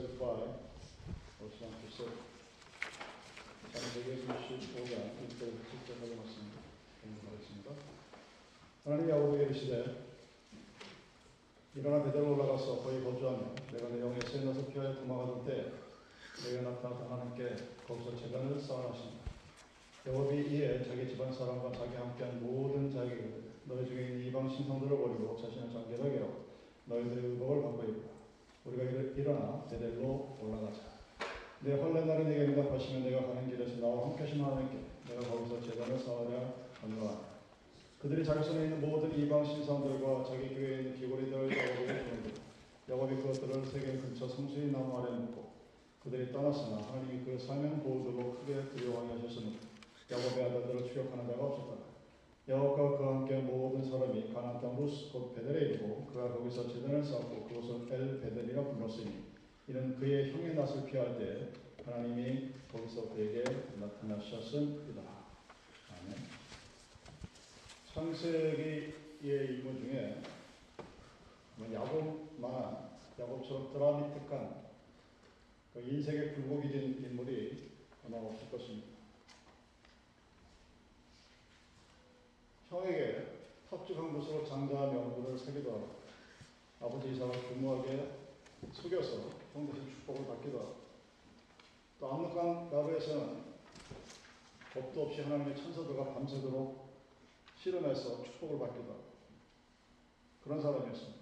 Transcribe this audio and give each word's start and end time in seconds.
35, 0.00 0.16
verse 1.36 1.60
1 1.60 1.68
to 1.76 1.88
6. 1.92 2.08
창세기 3.70 4.24
35장 4.24 5.12
1절 5.20 5.60
7절까지 5.60 6.16
말씀 6.16 6.48
공부하겠습니다. 7.04 7.70
하나님 8.82 9.10
야곱에게 9.10 9.44
이르시되 9.44 10.08
일어나 11.74 12.02
베델로 12.02 12.32
올라가서 12.32 12.80
거기 12.80 13.04
거주하며 13.04 13.54
내가 13.72 13.88
내 13.90 14.00
영의 14.00 14.18
세너서 14.22 14.68
피하여 14.68 14.94
도망하던 14.94 15.44
때 15.44 15.70
내가 16.48 16.70
나타나서 16.70 17.04
하나님께 17.04 17.56
거기서 17.86 18.16
재단을 18.16 18.58
쌓아하신다. 18.58 19.20
야곱이 20.06 20.48
이에 20.48 20.82
자기 20.82 21.06
집안 21.08 21.30
사람과 21.30 21.72
자기 21.72 21.96
함께한 21.96 22.42
모든 22.42 22.90
자기를 22.90 23.52
너희 23.66 23.86
중에 23.86 24.02
있는 24.06 24.26
이방 24.28 24.48
신성들을 24.48 24.96
버리고 24.96 25.36
자신을 25.38 25.70
정결하게 25.70 26.20
하고 26.20 26.46
너희들의 26.86 27.32
의복을 27.32 27.62
바꿔 27.62 27.84
입으라. 27.84 28.19
우리가 28.64 28.82
일- 28.84 29.14
일어나 29.16 29.64
베델로 29.70 30.36
올라가자. 30.40 30.80
내 31.60 31.78
환란 31.80 32.06
날에 32.06 32.24
내게 32.24 32.40
응답하시면 32.46 33.04
내가 33.04 33.26
가는 33.26 33.48
길에서 33.50 33.80
나와 33.80 34.06
함께 34.06 34.22
하신 34.24 34.42
하나님께 34.42 34.78
내가 35.08 35.20
거기서 35.28 35.60
재단을 35.60 35.98
쌓으려 35.98 36.54
건너간다. 36.80 37.30
그들이 38.00 38.24
자기 38.24 38.42
손에 38.44 38.64
있는 38.64 38.80
모든 38.80 39.12
이방 39.18 39.44
신상들과 39.44 40.24
자기 40.24 40.54
교회에 40.54 40.78
있는 40.80 40.94
귀고리들 40.94 41.32
야곱에게 41.50 41.98
주는데 42.04 42.30
야곱이 42.88 43.16
그것들을 43.16 43.66
세계 43.66 43.98
근처 43.98 44.26
성수의 44.26 44.68
나무 44.72 44.96
아래 44.98 45.10
묻고 45.16 45.50
그들이 46.02 46.32
떠났으나 46.32 46.78
하나님이 46.78 47.24
그 47.26 47.38
사명 47.38 47.82
보호들로 47.82 48.36
크게 48.36 48.70
두려워하게 48.74 49.20
하셨으므로 49.20 49.56
야곱의 50.10 50.44
아들들을 50.44 50.84
추격하는 50.88 51.26
자가 51.26 51.44
없었다. 51.44 51.74
야곱과 52.48 52.96
그와 52.98 53.16
함께 53.16 53.36
모든 53.36 53.84
사람이 53.84 54.09
곧 54.86 55.34
베델에 55.34 55.66
이르고 55.66 56.06
그가 56.06 56.32
거기서 56.32 56.66
재단을 56.68 57.04
쌓고 57.04 57.44
그곳을 57.48 57.92
엘 57.92 58.20
베델이라 58.20 58.64
불렀으니 58.64 59.24
이는 59.68 59.98
그의 59.98 60.32
형의 60.32 60.54
낯을 60.54 60.86
피할 60.86 61.18
때 61.18 61.50
하나님이 61.84 62.52
거기서 62.72 63.14
그에게 63.14 63.44
나타나셨음이다. 63.78 65.02
아멘. 65.90 66.16
창세기의 67.92 68.92
인물 69.22 69.80
중에 69.80 70.22
뭐 71.56 71.72
야곱만한 71.72 72.90
야곱처럼 73.18 73.72
드라마틱한 73.72 74.64
그 75.74 75.80
인생의 75.80 76.34
굴곡이 76.34 76.70
된 76.70 77.04
인물이 77.04 77.70
아마 78.06 78.16
없을 78.16 78.50
것입니다. 78.50 78.88
형에게 82.70 83.39
탑죽한 83.70 84.12
곳으로 84.12 84.44
명분을 84.88 85.38
세기도 85.38 85.70
하고 85.70 86.00
아버지 86.80 87.12
이삭을 87.12 87.54
교묘하게 87.54 88.18
속여서 88.72 89.30
형 89.54 89.66
대신 89.68 89.88
축복을 89.88 90.26
받기도 90.26 90.58
하고 90.58 90.74
또 92.00 92.12
압록강 92.12 92.68
나루에서는 92.68 93.44
겁도 94.74 95.02
없이 95.02 95.22
하나님의 95.22 95.56
천사들과 95.56 96.14
밤새도록 96.14 96.90
실험해서 97.62 98.24
축복을 98.24 98.58
받기도 98.58 98.90
하고 98.90 99.04
그런 100.42 100.60
사람이었습니다. 100.60 101.20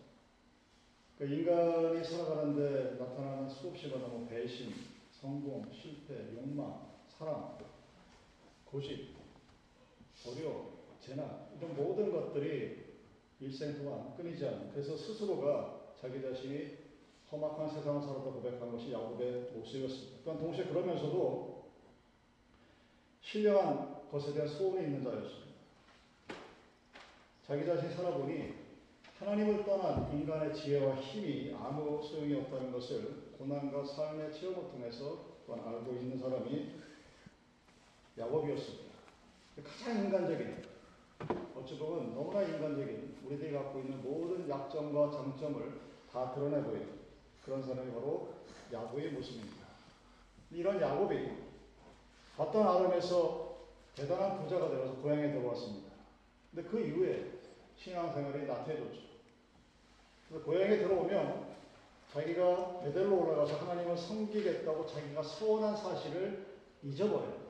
그 1.19 1.27
인간이 1.27 2.03
살아가는데 2.03 2.97
나타나는 2.99 3.51
수없이 3.51 3.89
많은 3.89 4.09
뭐 4.09 4.27
배신, 4.27 4.73
성공, 5.11 5.71
실패, 5.71 6.33
욕망, 6.35 6.93
사랑, 7.09 7.59
고집, 8.65 9.17
어려움, 10.27 10.78
재난 11.09 11.49
이런 11.57 11.75
모든 11.75 12.13
것들이 12.13 12.85
일생 13.41 13.79
동안 13.79 14.15
끊이지 14.15 14.47
않는 14.47 14.71
그래서 14.73 14.95
스스로가 14.95 15.95
자기 15.99 16.21
자신이 16.21 16.77
험악한 17.33 17.69
세상을 17.69 18.03
살았다 18.03 18.31
고백한 18.31 18.71
것이 18.73 18.93
야곱의 18.93 19.53
모습이었습니다. 19.55 20.19
또한 20.25 20.39
동시에 20.39 20.67
그러면서도 20.67 21.65
신령한 23.23 24.09
것에 24.11 24.35
대한 24.35 24.49
소원이 24.49 24.85
있는 24.87 25.03
자였습니다. 25.03 25.49
자기 27.47 27.65
자신이 27.65 27.95
살아보니 27.95 28.55
하나님을 29.19 29.65
떠난 29.65 30.13
인간의 30.13 30.55
지혜와 30.55 30.97
힘이 30.97 31.55
아무 31.55 32.03
소용이 32.03 32.35
없다는 32.35 32.71
것을 32.71 33.33
고난과 33.39 33.85
삶의 33.85 34.33
체험을 34.35 34.71
통해서 34.71 35.39
또한 35.47 35.67
알고 35.67 35.93
있는 35.93 36.19
사람이 36.19 36.73
야곱이었습니다. 38.19 38.89
가장 39.65 40.05
인간적인, 40.05 40.63
어찌 41.57 41.79
보면 41.79 42.15
너무나 42.15 42.43
인간적인 42.43 43.19
우리들이 43.25 43.53
갖고 43.53 43.81
있는 43.81 44.03
모든 44.03 44.49
약점과 44.49 45.11
장점을 45.11 45.81
다 46.13 46.33
드러내 46.33 46.63
보이는 46.63 46.99
그런 47.45 47.63
사람이 47.63 47.93
바로 47.93 48.35
야곱의 48.73 49.11
모습입니다. 49.13 49.67
이런 50.51 50.81
야곱이 50.81 51.31
어떤 52.37 52.67
아름에서 52.67 53.59
대단한 53.95 54.43
부자가 54.43 54.71
되어서 54.71 54.95
고향에 54.95 55.33
들어왔습니다. 55.33 55.91
근데 56.51 56.69
그 56.69 56.81
이후에 56.81 57.33
신앙생활이 57.77 58.47
나태해졌죠. 58.47 59.01
그래서 60.29 60.45
고향에 60.45 60.79
들어오면 60.79 61.49
자기가 62.13 62.81
베델로 62.81 63.21
올라가서 63.21 63.57
하나님을 63.57 63.97
섬기겠다고 63.97 64.87
자기가 64.87 65.23
소원한 65.23 65.77
사실을 65.77 66.47
잊어버려요. 66.83 67.49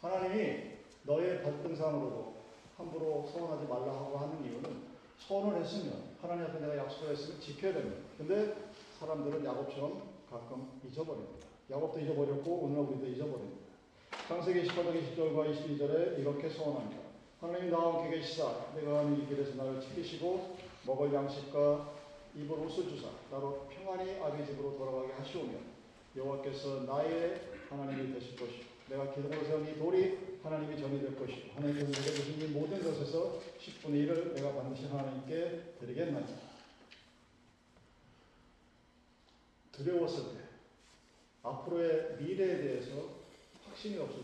하나님이 0.00 0.73
너의 1.04 1.42
발등상으로도 1.42 2.34
함부로 2.76 3.26
소원하지 3.26 3.66
말라고 3.68 4.16
하는 4.18 4.44
이유는 4.44 4.94
소원을 5.18 5.62
했으면 5.62 6.16
하나님 6.20 6.44
앞에 6.46 6.58
내가 6.60 6.76
약속을 6.78 7.12
했으면 7.12 7.40
지켜야 7.40 7.74
됩니다. 7.74 8.02
근데 8.18 8.54
사람들은 8.98 9.44
야곱처럼 9.44 10.02
가끔 10.28 10.80
잊어버립니다. 10.84 11.46
야곱도 11.70 12.00
잊어버렸고 12.00 12.50
오늘 12.50 12.78
우리도 12.80 13.06
잊어버립니다. 13.06 13.64
창세기 14.28 14.66
18장 14.68 15.16
20절과 15.16 15.54
22절에 15.54 16.18
이렇게 16.18 16.48
소원합니다. 16.48 17.02
하나님 17.40 17.70
나와 17.70 18.02
함께 18.02 18.16
계시사 18.16 18.72
내가 18.74 18.94
가는 18.94 19.22
이 19.22 19.26
길에서 19.26 19.54
나를 19.62 19.80
지키시고 19.80 20.56
먹을 20.86 21.12
양식과 21.12 21.92
입을 22.34 22.58
옷을 22.58 22.88
주사 22.88 23.08
나로 23.30 23.66
평안히 23.68 24.18
아비 24.20 24.44
집으로 24.46 24.76
돌아가게 24.76 25.12
하시오며 25.12 25.52
여호와께서 26.16 26.84
나의 26.84 27.40
하나님이 27.68 28.14
되실 28.14 28.36
것이고 28.36 28.73
내가 28.88 29.10
기둥으로 29.12 29.44
세운 29.44 29.66
이 29.66 29.78
돌이 29.78 30.38
하나님이 30.42 30.78
전이 30.78 31.00
될 31.00 31.16
것이고 31.16 31.54
하나님께서 31.54 31.90
내게 31.90 32.14
주신 32.14 32.40
이 32.42 32.46
모든 32.48 32.82
것에서 32.82 33.40
10분의 33.58 34.06
1을 34.06 34.34
내가 34.34 34.52
반드시 34.54 34.86
하나님께 34.86 35.76
드리겠나이다. 35.80 36.54
두려웠을 39.72 40.34
때 40.34 40.44
앞으로의 41.42 42.16
미래에 42.18 42.58
대해서 42.58 43.08
확신이 43.66 43.98
없을 43.98 44.22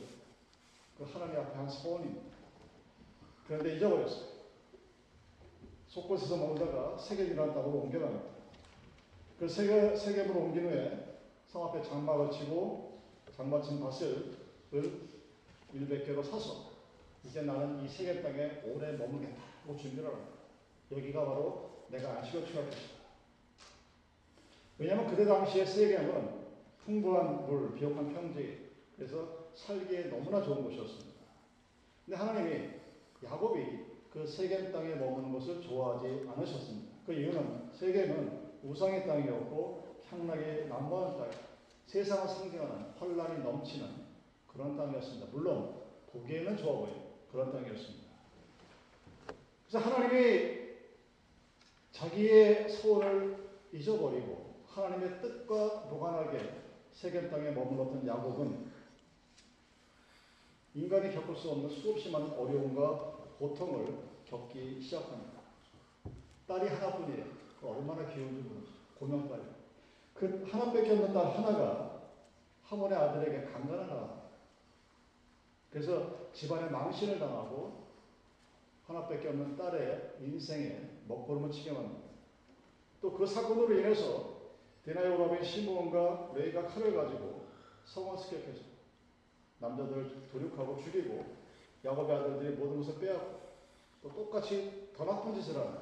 때그 0.99 1.11
하나님 1.11 1.41
앞에 1.41 1.57
한 1.57 1.69
소원입니다. 1.69 2.31
그런데 3.47 3.77
잊어버렸어요. 3.77 4.31
속곳에서 5.89 6.37
머물다가 6.37 6.99
세겜이라는 6.99 7.53
땅으로 7.53 7.79
옮겨갑니다. 7.79 8.25
그 9.41 9.49
세계, 9.49 9.97
세겜으로 9.97 10.39
옮긴 10.39 10.67
후에 10.67 11.19
성 11.49 11.67
앞에 11.67 11.83
장막을 11.83 12.31
치고 12.31 13.01
장마친 13.37 13.81
밭을 13.81 14.40
100개로 14.73 16.23
사서 16.23 16.71
이제 17.25 17.43
나는 17.43 17.85
이 17.85 17.89
세계 17.89 18.23
땅에 18.23 18.63
오래 18.65 18.93
머물겠다 18.93 19.43
고 19.67 19.77
준비를 19.77 20.09
합니다. 20.09 20.33
여기가 20.91 21.25
바로 21.25 21.85
내가 21.89 22.19
안식을 22.19 22.47
취할 22.47 22.65
것이다. 22.67 23.01
왜냐하면 24.79 25.09
그때 25.09 25.25
당시에 25.27 25.65
세겜은 25.65 26.41
풍부한 26.85 27.47
물, 27.47 27.75
비옥한 27.75 28.13
평지, 28.15 28.71
그래서 28.97 29.51
살기에 29.55 30.05
너무나 30.05 30.43
좋은 30.43 30.65
곳이었습니다. 30.65 31.21
근데 32.07 32.17
하나님이 32.17 32.71
야곱이 33.23 33.91
그 34.11 34.27
세겜 34.27 34.73
땅에 34.73 34.95
머무는 34.95 35.33
것을 35.33 35.61
좋아하지 35.61 36.27
않으셨습니다. 36.29 36.97
그 37.07 37.13
이유는 37.13 37.71
세겜은 37.73 38.51
우상의 38.63 39.07
땅이었고 39.07 40.03
향락이 40.09 40.69
남부한 40.69 41.19
땅, 41.19 41.31
세상을 41.87 42.29
상징하는 42.29 42.93
혼란이 42.93 43.43
넘치는 43.43 44.00
그런 44.61 44.77
땅이었습니다. 44.77 45.29
물론 45.33 45.75
보기에는 46.13 46.55
좋아 46.59 46.81
보이는 46.81 47.01
그런 47.33 47.51
땅이었습니다. 47.51 48.11
그래서 49.67 49.89
하나님이 49.89 50.61
자기의 51.93 52.69
소원을 52.69 53.39
잊어버리고 53.73 54.57
하나님의 54.67 55.23
뜻과 55.23 55.87
무관하게 55.91 56.63
세겜 56.93 57.31
땅에 57.31 57.51
머물렀던 57.53 58.07
야곱은 58.07 58.71
인간이 60.75 61.15
겪을 61.15 61.35
수 61.35 61.51
없는 61.53 61.71
수없이 61.71 62.11
많은 62.11 62.31
어려움과 62.33 62.97
고통을 63.39 64.11
겪기 64.27 64.83
시작합니다. 64.83 65.41
딸이 66.47 66.69
하나뿐이에요. 66.69 67.25
그 67.59 67.67
얼마나 67.67 68.07
귀여운지 68.13 68.43
모르죠. 68.43 68.73
고명딸. 68.99 69.41
그 70.13 70.47
하나밖에 70.51 70.91
없는 70.91 71.15
딸 71.15 71.35
하나가 71.35 72.03
하몬의 72.65 72.99
아들에게 72.99 73.51
강간을 73.53 73.87
당합니다. 73.89 74.20
그래서 75.71 76.31
집안에 76.33 76.69
망신을 76.71 77.19
당하고 77.19 77.89
하나밖에 78.87 79.29
없는 79.29 79.57
딸의 79.57 80.17
인생에 80.21 81.03
먹구름을 81.07 81.51
치게 81.51 81.73
만듭니다. 81.73 82.11
또 83.01 83.13
그 83.13 83.25
사건으로 83.25 83.79
인해서 83.79 84.41
디나이 84.85 85.09
오라빈 85.09 85.43
시므온과 85.45 86.33
레이가 86.35 86.67
칼을 86.67 86.95
가지고 86.95 87.47
성을 87.85 88.17
습격해서 88.19 88.61
남자들을 89.59 90.29
도륙하고 90.31 90.79
죽이고 90.83 91.25
야곱의 91.85 92.17
아들들이 92.17 92.57
모든 92.57 92.79
것을 92.79 92.99
빼앗고 92.99 93.41
또 94.03 94.13
똑같이 94.15 94.91
더 94.95 95.05
나쁜 95.05 95.35
짓을 95.35 95.57
하는 95.57 95.79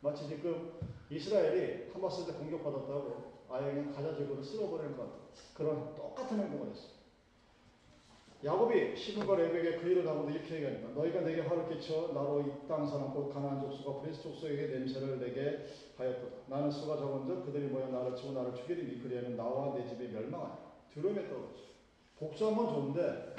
마치 0.00 0.26
지금 0.26 0.80
이스라엘이 1.10 1.90
하마스한테 1.92 2.32
공격받았다고 2.38 3.32
아예 3.50 3.72
그냥 3.72 3.92
가자 3.92 4.16
지구를 4.16 4.42
쓸어버리는 4.42 4.96
것 4.96 5.02
같은 5.02 5.20
그런 5.54 5.94
똑같은 5.94 6.40
행동을 6.40 6.70
했어요. 6.70 7.01
야곱이 8.44 8.96
시므온과 8.96 9.36
레위에게 9.36 9.78
그 9.78 9.88
일을 9.88 10.06
하고도 10.08 10.30
이렇게 10.30 10.56
얘기합니다. 10.56 10.88
너희가 10.94 11.20
내게 11.20 11.42
화를 11.42 11.68
끼쳐 11.68 12.10
나로 12.12 12.40
이 12.40 12.66
땅 12.66 12.84
사람 12.86 13.14
곧 13.14 13.32
가나안 13.32 13.60
족속과 13.60 14.00
브리스 14.00 14.20
족속에게 14.22 14.66
냄새를 14.66 15.20
내게 15.20 15.64
하였도다. 15.96 16.36
나는 16.48 16.70
수가 16.70 16.96
적은즉 16.96 17.46
그들이 17.46 17.66
모여 17.68 17.86
나를 17.86 18.16
치고 18.16 18.32
나를 18.32 18.52
죽이리니 18.54 19.00
그리하면 19.00 19.36
나와 19.36 19.72
내 19.76 19.86
집이 19.86 20.08
멸망하니 20.08 20.54
두려움에 20.92 21.28
떨어지. 21.28 21.72
복수한 22.18 22.56
건 22.56 22.68
좋은데 22.68 23.36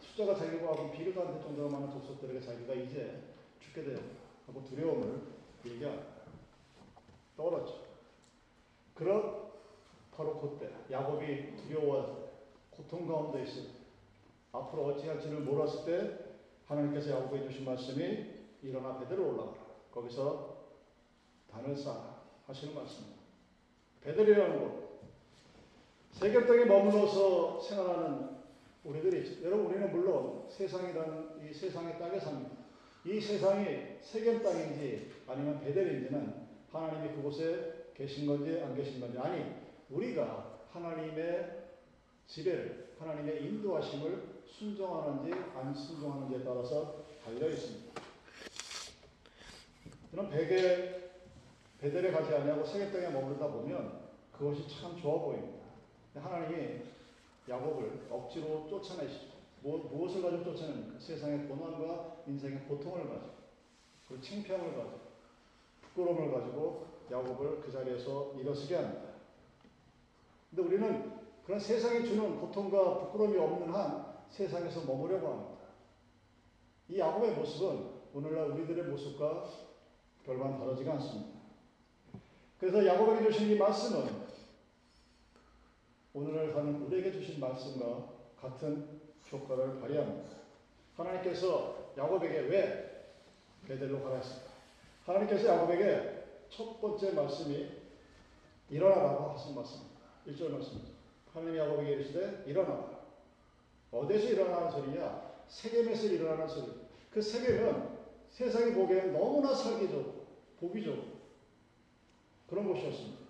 숫자가 0.00 0.34
자기와 0.34 0.72
하고 0.72 0.90
비교도 0.90 1.22
안될 1.22 1.40
정도로 1.42 1.70
많은 1.70 1.90
족속들에게 1.90 2.40
자기가 2.40 2.74
이제 2.74 3.22
죽게 3.60 3.82
돼 3.82 3.96
하고 4.46 4.62
두려움을 4.62 5.22
얘기합니다. 5.64 6.06
떨어져. 7.34 7.82
그런 8.94 9.44
바로 10.14 10.38
그때 10.38 10.70
야곱이 10.90 11.56
두려워서 11.56 12.23
고통 12.76 13.06
가운데 13.06 13.44
때, 13.44 13.50
앞으로 14.52 14.86
어찌할지를 14.86 15.40
몰랐을 15.40 15.84
때 15.84 16.18
하나님께서 16.66 17.10
야곱에게 17.10 17.48
주신 17.48 17.64
말씀이 17.64 18.26
일어나 18.62 18.98
베델로 18.98 19.28
올라가라. 19.28 19.64
거기서 19.92 20.56
단을 21.50 21.76
쌓아 21.76 22.22
하시는 22.46 22.74
말씀입니다. 22.74 23.22
베델이라는 24.02 24.58
곳 24.58 24.84
세계 26.12 26.46
땅에 26.46 26.64
머물러서 26.64 27.60
생활하는 27.60 28.34
우리들이. 28.84 29.42
여러분 29.42 29.66
우리는 29.66 29.90
물론 29.90 30.44
세상이라는 30.48 31.40
이 31.42 31.52
세상의 31.52 31.98
땅에 31.98 32.18
삽니다. 32.18 32.50
이 33.04 33.20
세상이 33.20 33.98
세겜 34.00 34.42
땅인지 34.42 35.12
아니면 35.26 35.60
베델인지는 35.60 36.44
하나님이 36.70 37.16
그곳에 37.16 37.90
계신 37.94 38.26
건지 38.26 38.60
안 38.60 38.74
계신 38.74 39.00
건지 39.00 39.18
아니 39.18 39.44
우리가 39.90 40.60
하나님의 40.70 41.63
지배를 42.26 42.94
하나님의 42.98 43.44
인도하심을 43.44 44.44
순종하는지 44.46 45.32
안 45.56 45.74
순종하는지에 45.74 46.44
따라서 46.44 47.04
달려 47.24 47.48
있습니다. 47.48 48.00
저는 50.10 50.30
베개 50.30 51.04
베델에 51.78 52.12
가지 52.12 52.34
아니하고 52.34 52.64
세계 52.64 52.90
땅에 52.90 53.08
머무르다 53.10 53.48
보면 53.48 54.04
그것이 54.32 54.66
참 54.68 54.96
좋아 54.96 55.20
보입니다. 55.20 55.64
하나님이 56.14 56.82
야곱을 57.48 58.06
억지로 58.10 58.66
쫓아내시죠. 58.68 59.34
무, 59.62 59.78
무엇을 59.78 60.22
가지고 60.22 60.44
쫓아냅니까? 60.44 60.98
세상의 60.98 61.48
고난과 61.48 62.22
인생의 62.26 62.60
고통을 62.68 63.08
가지고 63.08 63.34
그리고 64.08 64.22
창피함을 64.22 64.76
가지고 64.76 65.00
부끄러움을 65.82 66.32
가지고 66.32 66.86
야곱을 67.10 67.60
그 67.60 67.72
자리에서 67.72 68.34
일어서게 68.38 68.76
합니다. 68.76 69.14
근데 70.50 70.62
우리는 70.62 71.23
그런 71.44 71.60
세상이 71.60 72.04
주는 72.06 72.40
고통과 72.40 72.98
부끄러움이 73.00 73.36
없는 73.38 73.72
한 73.72 74.14
세상에서 74.30 74.84
머무려고 74.86 75.28
합니다. 75.28 75.64
이 76.88 76.98
야곱의 76.98 77.32
모습은 77.32 77.90
오늘날 78.14 78.50
우리들의 78.50 78.84
모습과 78.84 79.44
별반 80.24 80.58
다르지가 80.58 80.94
않습니다. 80.94 81.40
그래서 82.58 82.84
야곱에게 82.86 83.30
주신 83.30 83.50
이 83.50 83.56
말씀은 83.56 84.24
오늘날 86.14 86.52
사는 86.52 86.82
우리에게 86.82 87.12
주신 87.12 87.40
말씀과 87.40 88.08
같은 88.40 89.00
효과를 89.30 89.80
발휘합니다. 89.80 90.36
하나님께서 90.96 91.92
야곱에게 91.98 92.40
왜 92.40 93.12
베델로 93.66 94.02
가라 94.02 94.16
했습니까? 94.16 94.50
하나님께서 95.04 95.48
야곱에게 95.48 96.24
첫 96.48 96.80
번째 96.80 97.12
말씀이 97.12 97.68
일어나라고 98.70 99.30
하신 99.30 99.54
말씀입니다. 99.54 100.00
1절 100.26 100.50
말씀입니다. 100.50 100.93
하나님이 101.34 101.58
야곱에게 101.58 101.92
이르시되 101.92 102.44
일어나라. 102.46 102.94
어디서 103.90 104.28
일어나는 104.28 104.70
소리냐? 104.70 105.34
세겜에서 105.48 106.06
일어나는 106.06 106.48
소리. 106.48 106.72
그 107.10 107.20
세겜은 107.20 107.94
세상이 108.30 108.72
보기에는 108.72 109.12
너무나 109.12 109.52
살기 109.54 109.88
좋고 109.88 110.26
보기 110.60 110.84
좋고 110.84 111.14
그런 112.48 112.66
곳이었습니다. 112.68 113.24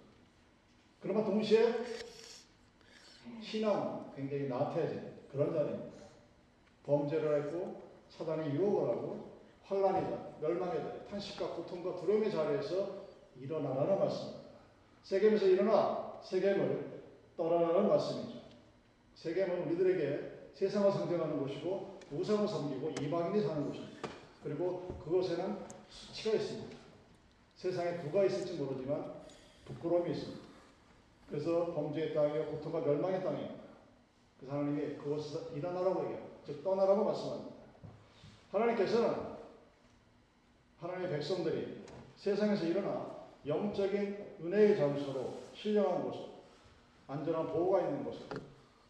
그러나 1.01 1.25
동시에 1.25 1.73
신앙 3.43 4.13
굉장히 4.15 4.49
나태해진 4.49 5.15
그런 5.31 5.53
자리입니다. 5.53 6.05
범죄를 6.85 7.45
했고 7.45 7.83
사단이 8.11 8.55
유혹을 8.55 8.89
하고 8.89 9.35
환란이다, 9.65 10.37
멸망이다, 10.41 11.05
탄식과 11.07 11.55
고통과 11.55 11.97
두려움의 11.97 12.31
자리에서 12.31 13.07
일어나라는 13.37 13.99
말씀입니다. 13.99 14.45
세겜에서 15.03 15.47
일어나 15.47 16.21
세겜을 16.23 16.94
떠나라는 17.37 17.89
말씀이죠. 17.89 18.39
세겜은 19.15 19.67
우리들에게 19.67 20.51
세상을 20.55 20.91
상징하는 20.93 21.39
곳이고 21.41 21.99
우상을 22.13 22.47
섬기고 22.47 22.91
이방인이 23.01 23.47
사는 23.47 23.67
곳입니다. 23.67 24.09
그리고 24.43 24.87
그곳에는 25.05 25.59
수치가 25.89 26.37
있습니다. 26.37 26.77
세상에 27.57 28.03
누가 28.03 28.25
있을지 28.25 28.55
모르지만 28.55 29.13
부끄러움이 29.65 30.11
있습니다. 30.11 30.45
그래서 31.31 31.73
범죄의 31.75 32.15
땅이요 32.15 32.47
고통과 32.47 32.81
멸망의 32.81 33.23
땅입니다. 33.23 33.55
그래서 34.39 34.55
하나님이 34.55 34.97
그곳에서 34.97 35.51
일어나라고 35.55 36.05
얘기해요. 36.05 36.29
즉 36.45 36.63
떠나라고 36.63 37.05
말씀합니다. 37.05 37.55
하나님께서는 38.53 39.35
하나님의 40.79 41.11
백성들이 41.11 41.85
세상에서 42.17 42.67
일어나 42.67 43.25
영적인 43.47 44.37
은혜의 44.43 44.77
장소로 44.77 45.35
신령한 45.55 46.03
곳, 46.03 46.34
안전한 47.07 47.49
보호가 47.49 47.83
있는 47.83 48.05
곳, 48.05 48.15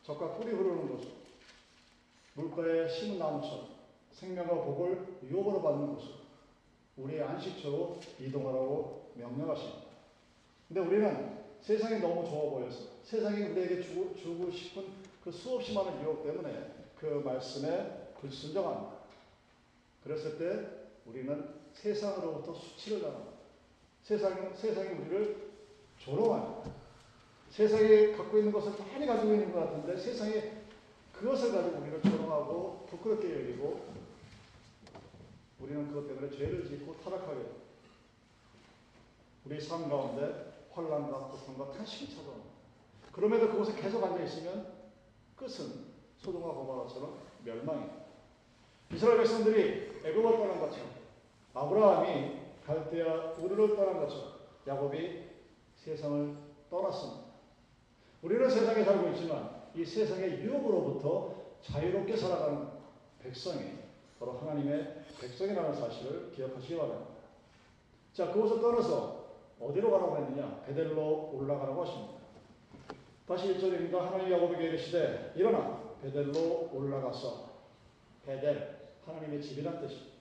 적과 0.02 0.34
꿀이 0.34 0.52
흐르는 0.52 0.88
곳, 0.88 1.08
물가에 2.34 2.88
심은 2.88 3.18
나무처럼 3.18 3.68
생명과 4.12 4.54
복을 4.54 5.18
유업으로 5.24 5.62
받는 5.62 5.94
곳, 5.94 6.02
우리의 6.96 7.22
안식처로 7.22 7.98
이동하라고 8.20 9.12
명령하십니다. 9.14 9.84
근데 10.68 10.80
우리는 10.80 11.44
세상이 11.60 12.00
너무 12.00 12.24
좋아 12.28 12.50
보여서 12.50 12.84
세상이 13.04 13.42
우리에게 13.50 13.82
주고, 13.82 14.14
주고 14.14 14.50
싶은 14.50 14.84
그 15.22 15.32
수없이 15.32 15.72
많은 15.74 16.02
유혹 16.02 16.22
때문에 16.22 16.72
그 16.96 17.06
말씀에 17.24 18.12
불순종합니다. 18.20 18.94
그랬을 20.04 20.38
때 20.38 20.68
우리는 21.06 21.48
세상으로부터 21.72 22.54
수치를 22.54 23.02
당합니다. 23.02 23.32
세상, 24.02 24.54
세상이 24.54 24.90
우리를 24.90 25.52
조롱합니다. 25.98 26.83
세상이 27.54 28.16
갖고 28.16 28.36
있는 28.36 28.50
것을 28.50 28.72
많이 28.84 29.06
가지고 29.06 29.32
있는 29.32 29.52
것 29.52 29.60
같은데 29.60 29.96
세상이 29.96 30.42
그것을 31.12 31.52
가지고 31.52 31.82
우리를 31.82 32.02
조롱하고 32.02 32.86
부끄럽게 32.90 33.32
여기고 33.32 33.94
우리는 35.60 35.86
그것 35.86 36.08
때문에 36.08 36.36
죄를 36.36 36.66
짓고 36.68 36.96
타락하게. 36.96 37.42
우리 39.44 39.60
삶 39.60 39.88
가운데 39.88 40.66
환란과 40.72 41.28
고통과 41.28 41.70
탄식이 41.70 42.16
찾아옵니다. 42.16 42.50
그럼에도 43.12 43.48
그곳에 43.50 43.80
계속 43.80 44.02
앉아 44.02 44.24
있으면 44.24 44.72
끝은 45.36 45.94
소돔과 46.18 46.48
고모라처럼 46.48 47.20
멸망입니다. 47.44 47.94
이스라엘 48.92 49.18
백성들이 49.18 50.00
애굽을 50.04 50.38
떠난 50.38 50.58
것처럼 50.58 50.90
아브라함이 51.54 52.40
갈대아 52.66 53.34
우르를 53.38 53.76
떠난 53.76 54.00
것처럼 54.00 54.40
야곱이 54.66 55.22
세상을 55.76 56.36
떠났습니다. 56.68 57.23
우리는 58.24 58.48
세상에 58.48 58.82
살고 58.82 59.10
있지만 59.10 59.50
이 59.74 59.84
세상의 59.84 60.40
유혹으로부터 60.40 61.34
자유롭게 61.60 62.16
살아가는 62.16 62.68
백성이 63.22 63.72
바로 64.18 64.32
하나님의 64.32 65.04
백성이라는 65.20 65.74
사실을 65.74 66.32
기억하시기 66.32 66.74
바랍니다. 66.74 67.10
자, 68.14 68.32
그곳을 68.32 68.62
떠나서 68.62 69.26
어디로 69.60 69.90
가라고 69.90 70.16
했느냐? 70.16 70.62
베델로 70.66 71.32
올라가라고 71.34 71.84
하십니다. 71.84 72.14
다시 73.28 73.54
1절입니다. 73.54 73.98
하나님 73.98 74.32
야곱에게 74.32 74.68
이르시되 74.68 75.34
일어나 75.36 75.94
베델로 76.02 76.70
올라가서 76.72 77.50
베델 78.24 78.94
하나님의 79.04 79.42
집이란 79.42 79.82
뜻입니다. 79.82 80.14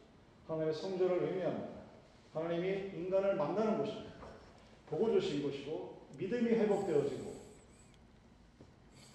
하나님의 0.49 0.73
성전을 0.73 1.23
의미합니다. 1.23 1.69
하나님이 2.33 2.91
인간을 2.97 3.37
만나는 3.37 3.77
곳입니다. 3.77 4.11
보고 4.89 5.09
주신 5.09 5.41
곳이고 5.41 6.01
믿음이 6.17 6.49
회복되어지고 6.49 7.32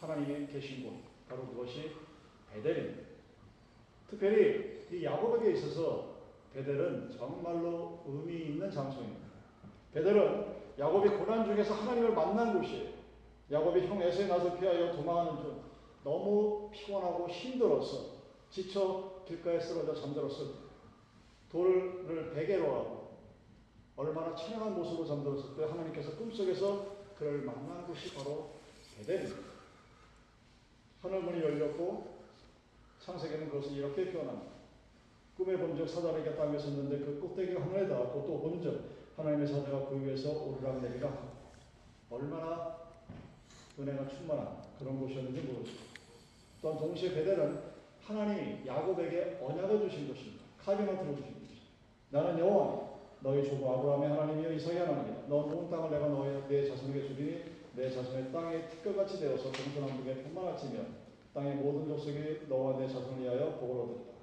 하나님이 0.00 0.46
계신 0.46 0.84
곳 0.84 0.94
바로 1.28 1.46
그것이 1.48 1.92
베델입니다. 2.52 3.08
특별히 4.08 4.86
이 4.90 5.04
야곱에게 5.04 5.52
있어서 5.52 6.16
베델은 6.54 7.10
정말로 7.10 8.02
의미 8.06 8.46
있는 8.46 8.70
장소입니다. 8.70 9.26
베델은 9.92 10.58
야곱이 10.78 11.08
고난 11.10 11.44
중에서 11.44 11.74
하나님을 11.74 12.12
만난 12.12 12.58
곳이에요. 12.58 12.98
야곱이 13.50 13.86
형 13.86 14.00
에서의 14.02 14.28
낯을 14.28 14.58
피하여 14.58 14.92
도망하는 14.92 15.42
중 15.42 15.62
너무 16.04 16.70
피곤하고 16.72 17.28
힘들어서 17.28 18.18
지쳐 18.50 19.22
길가에 19.26 19.60
쓰러져 19.60 19.94
잠들었을 19.94 20.46
때 20.46 20.52
돌을 21.50 22.32
베개로 22.34 22.64
하고 22.64 23.18
얼마나 23.96 24.34
찬양한 24.34 24.74
모습으로 24.74 25.06
잠들었을 25.06 25.56
때 25.56 25.64
하나님께서 25.64 26.16
꿈속에서 26.16 26.98
그를 27.18 27.42
만난 27.42 27.86
곳이 27.86 28.14
바로 28.14 28.50
베델입니다. 28.96 29.57
하늘 31.02 31.22
문이 31.22 31.40
열렸고 31.40 32.18
창세기는 33.00 33.50
그것을 33.50 33.76
이렇게 33.76 34.10
표현합니다. 34.10 34.52
꿈에 35.36 35.56
본적 35.56 35.88
사자에게 35.88 36.34
땅에 36.34 36.58
섰는데 36.58 36.98
그 36.98 37.20
꼭대기가 37.20 37.62
하늘에 37.62 37.88
닿았고 37.88 38.26
또 38.26 38.40
본적 38.40 38.80
하나님의 39.16 39.46
사자가 39.46 39.88
그 39.88 40.04
위에서 40.04 40.30
오르락 40.30 40.82
내리락 40.82 41.12
하고 41.12 41.28
얼마나 42.10 42.76
은혜가 43.78 44.08
충만한 44.08 44.62
그런 44.78 44.98
곳이었는지 44.98 45.40
모르죠. 45.42 45.72
또한 46.60 46.78
동시에 46.78 47.14
베델은 47.14 47.60
하나님이 48.02 48.66
야곱에게 48.66 49.38
언약을 49.40 49.88
주신 49.88 50.08
것입니다. 50.08 50.44
카비너트를 50.64 51.14
주신 51.14 51.32
것입니다. 51.34 51.62
나는 52.10 52.38
여호와 52.40 52.88
너희 53.20 53.44
조부 53.44 53.72
아브라함의 53.72 54.08
하나님이여 54.08 54.52
이삭의 54.52 54.78
하나님이다. 54.78 55.28
너온 55.28 55.70
땅을 55.70 55.90
내가 55.90 56.08
너의 56.08 56.42
내 56.48 56.68
자손에게 56.68 57.06
주리니 57.06 57.57
내 57.78 57.88
자손의 57.88 58.32
땅에 58.32 58.68
티끌같이 58.68 59.20
되어서 59.20 59.52
동서남북에 59.52 60.24
편만할지며 60.24 60.80
땅의 61.32 61.54
모든 61.54 61.86
족속이 61.86 62.48
너와 62.48 62.76
내 62.76 62.88
자손을 62.88 63.22
위하여 63.22 63.54
복을 63.54 63.82
얻었다. 63.82 64.18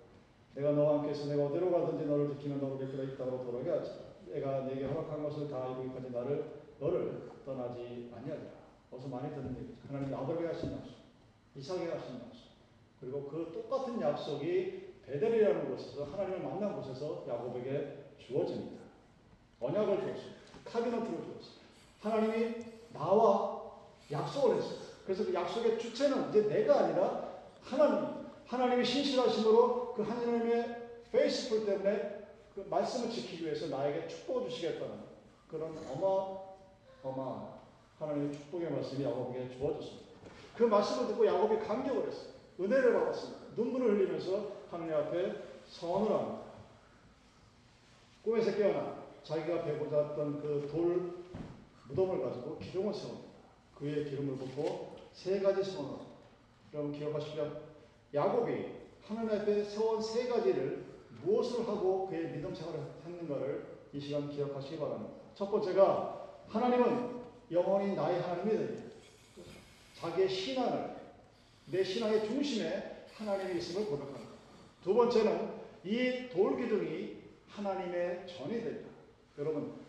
내가 0.56 0.72
너와 0.74 1.00
함께 1.00 1.12
있어 1.14 1.28
내가 1.28 1.46
어디로 1.46 1.72
가든지 1.72 2.06
너를 2.06 2.32
지키면 2.32 2.60
너를 2.60 2.86
이끌어 2.86 3.04
이 3.06 3.18
땅으로 3.18 3.46
돌아오게 3.46 3.70
하지. 3.70 3.92
내가 4.28 4.66
네게 4.65 4.84
허락한 4.84 5.24
것을 5.24 5.48
다 5.48 5.70
이루기까지 5.70 6.12
나는 6.12 6.63
너를 6.82 7.32
떠나지 7.46 8.12
아니하리라. 8.14 8.52
어디서 8.92 9.08
많이 9.08 9.34
듣는 9.34 9.56
얘기죠. 9.58 9.88
하나님 9.88 10.14
아브라함에 10.14 10.48
하신 10.48 10.74
약속, 10.74 10.94
이삭에 11.56 11.92
하신 11.92 12.16
약속, 12.16 12.50
그리고 13.00 13.24
그 13.24 13.52
똑같은 13.54 14.02
약속이 14.02 14.96
베델이라는 15.06 15.70
곳에서 15.70 16.04
하나님을 16.04 16.40
만난 16.40 16.76
곳에서 16.76 17.26
야곱에게 17.26 18.16
주어집니다. 18.18 18.84
언약을 19.62 20.02
주었습니다. 20.02 20.42
covenant를 20.65 21.24
주었습니다. 21.24 21.66
하나님이 22.02 22.75
나와 22.98 23.62
약속을 24.12 24.58
했어요. 24.58 24.80
그래서 25.06 25.25
그 25.25 25.34
약속의 25.34 25.80
주체는 25.80 26.30
이제 26.30 26.48
내가 26.48 26.80
아니라 26.80 27.30
하나님. 27.62 28.25
하나님이 28.48 28.86
신실하심으로 28.86 29.94
그 29.96 30.04
하나님의 30.04 30.88
faithful 31.12 31.65
때문에 31.66 32.28
그 32.54 32.66
말씀을 32.70 33.10
지키기 33.10 33.44
위해서 33.44 33.68
나에게 33.68 34.08
축복을 34.08 34.50
주시겠다는 34.50 35.00
그런 35.50 35.75
어마 35.92 36.42
어마 37.04 37.56
하나님의 38.00 38.34
축복의 38.34 38.72
말씀이 38.72 39.04
야곱에게 39.04 39.58
주어졌습니다. 39.58 40.06
그 40.56 40.64
말씀을 40.64 41.08
듣고 41.08 41.25
야곱이 41.25 41.58
감격을 41.60 42.08
했어요. 42.08 42.30
은혜를 42.60 42.94
받았습니다. 42.94 43.46
눈물을 43.56 43.96
흘리면서 43.96 44.52
하나님 44.70 44.94
앞에 44.94 45.34
선을 45.70 46.12
합니다. 46.12 46.42
꿈에서 48.24 48.56
깨어나 48.56 48.96
자기가 49.24 49.64
배고팠던 49.64 50.42
그 50.42 50.68
돌 50.72 51.25
무덤을 51.88 52.22
가지고 52.22 52.58
기둥을 52.60 52.94
세웁니다. 52.94 53.25
그의 53.75 54.06
기름을 54.06 54.38
붓고 54.38 54.96
세 55.13 55.39
가지 55.39 55.62
합니다. 55.72 56.06
여러분 56.74 56.92
기억하시면 56.92 57.62
야곱이 58.13 58.65
하나님 59.08 59.39
앞에 59.39 59.63
세운 59.63 60.01
세 60.01 60.27
가지를 60.27 60.84
무엇을 61.24 61.68
하고 61.68 62.08
그의 62.08 62.32
믿음 62.32 62.54
생활을 62.54 62.80
했는가를 63.06 63.75
이 63.94 64.00
시간 64.00 64.30
기억하시기 64.30 64.77
바랍니다. 64.77 65.13
첫 65.36 65.50
번째가 65.51 66.44
하나님은 66.48 67.22
영원히 67.51 67.96
나의 67.96 68.22
하나님이 68.22 68.77
자기의 69.96 70.30
신앙을 70.30 70.96
내 71.72 71.84
신앙의 71.84 72.25
중심에 72.27 73.06
하나님이 73.13 73.60
있음을 73.60 73.88
고백합니다. 73.88 74.25
두 74.84 74.94
번째는 74.94 75.54
이 75.84 76.30
돌기둥이 76.30 77.18
하나님의 77.48 78.27
전이 78.27 78.62
된다. 78.62 78.89
여러분 79.38 79.85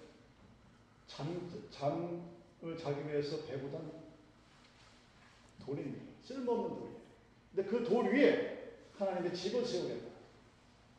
잠, 1.16 1.50
잠을 1.70 2.76
자기 2.78 3.08
위해서 3.08 3.38
배고던 3.46 3.90
돌입니다. 5.64 6.04
쓸모없는 6.22 6.68
돌이에요. 6.78 6.96
근데 7.54 7.70
그 7.70 7.84
돌 7.84 8.12
위에 8.12 8.74
하나님의 8.98 9.34
집을 9.34 9.64
세우겠다. 9.64 10.06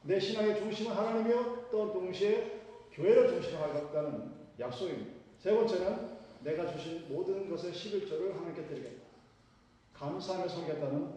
내 0.03 0.19
신앙의 0.19 0.57
중심은 0.57 0.91
하나님이요 0.91 1.67
또 1.71 1.93
동시에 1.93 2.61
교회를 2.93 3.29
중심으로 3.29 3.63
하겠다는 3.63 4.31
약속입니다. 4.59 5.11
세 5.39 5.53
번째는 5.53 6.17
내가 6.43 6.71
주신 6.71 7.07
모든 7.09 7.47
것의 7.49 7.71
11조를 7.73 8.33
하나님께 8.33 8.65
드리겠다. 8.65 9.03
감사하며 9.93 10.47
섬겠다는 10.47 11.13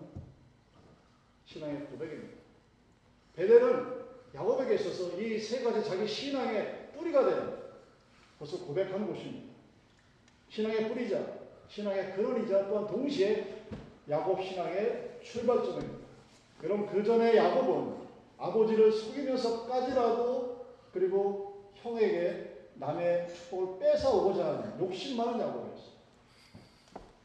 신앙의 1.47 1.87
고백입니다. 1.87 2.39
베델은 3.35 4.01
야곱에게 4.35 4.75
있어서 4.75 5.19
이 5.21 5.39
세 5.41 5.63
가지 5.63 5.83
자기 5.89 6.07
신앙의 6.07 6.91
뿌리가 6.95 7.25
되는 7.25 7.60
것을 8.41 8.61
고백하는 8.61 9.07
곳입니다. 9.07 9.55
신앙의 10.49 10.89
뿌리자, 10.89 11.25
신앙의 11.69 12.17
근원이자 12.17 12.69
또한 12.69 12.87
동시에 12.87 13.67
야곱 14.09 14.43
신앙의 14.43 15.21
출발점입니다. 15.23 16.01
여러분 16.65 16.87
그 16.87 17.05
전에 17.05 17.37
야곱은 17.37 18.09
아버지를 18.39 18.91
속이면서까지라도 18.91 20.67
그리고 20.93 21.71
형에게 21.75 22.69
남의 22.75 23.29
축복을 23.29 23.79
뺏어오고자 23.79 24.47
하는 24.47 24.81
욕심 24.81 25.19
많은 25.19 25.39
야곱이었어요. 25.39 25.91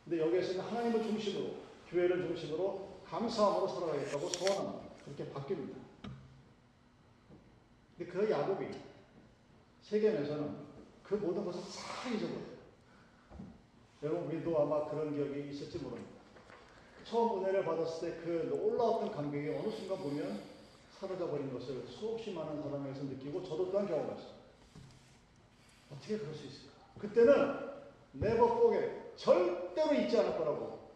근데 0.03 0.19
여기에서는 0.21 0.61
하나님을 0.61 1.01
중심으로 1.01 1.55
교회를 1.89 2.27
중심으로 2.27 2.87
감사함으로 3.05 3.67
살아가겠다고 3.67 4.29
소원합니다. 4.29 4.85
그렇게 5.05 5.25
바뀝니다. 5.31 5.75
근데 7.97 8.11
그 8.11 8.29
야곱이 8.29 8.67
세계에서는 9.81 10.74
그 11.07 11.15
모든 11.15 11.45
것을 11.45 11.61
다 11.61 12.09
잊어버려요. 12.09 12.55
여러분 14.03 14.27
우리도 14.27 14.61
아마 14.61 14.89
그런 14.89 15.13
기억이 15.13 15.49
있을지 15.49 15.77
모릅니다. 15.79 16.15
처음 17.05 17.39
은혜를 17.43 17.63
받았을 17.63 18.09
때 18.09 18.17
그 18.23 18.47
놀라웠던 18.49 19.11
감격이 19.11 19.49
어느 19.49 19.69
순간 19.69 19.97
보면 19.99 20.41
사라져 20.99 21.29
버린 21.29 21.53
것을 21.53 21.85
수없이 21.87 22.31
많은 22.31 22.61
사람에게서 22.63 23.03
느끼고 23.05 23.43
저도 23.43 23.71
또한 23.71 23.87
경험했어요. 23.87 24.35
어떻게 25.91 26.17
그럴 26.17 26.33
수 26.33 26.45
있을까? 26.47 26.73
그때는 26.99 27.69
네버 28.13 28.59
포게 28.59 29.11
절대로 29.15 29.93
잊지 29.93 30.17
않을 30.17 30.37
거라고 30.37 30.89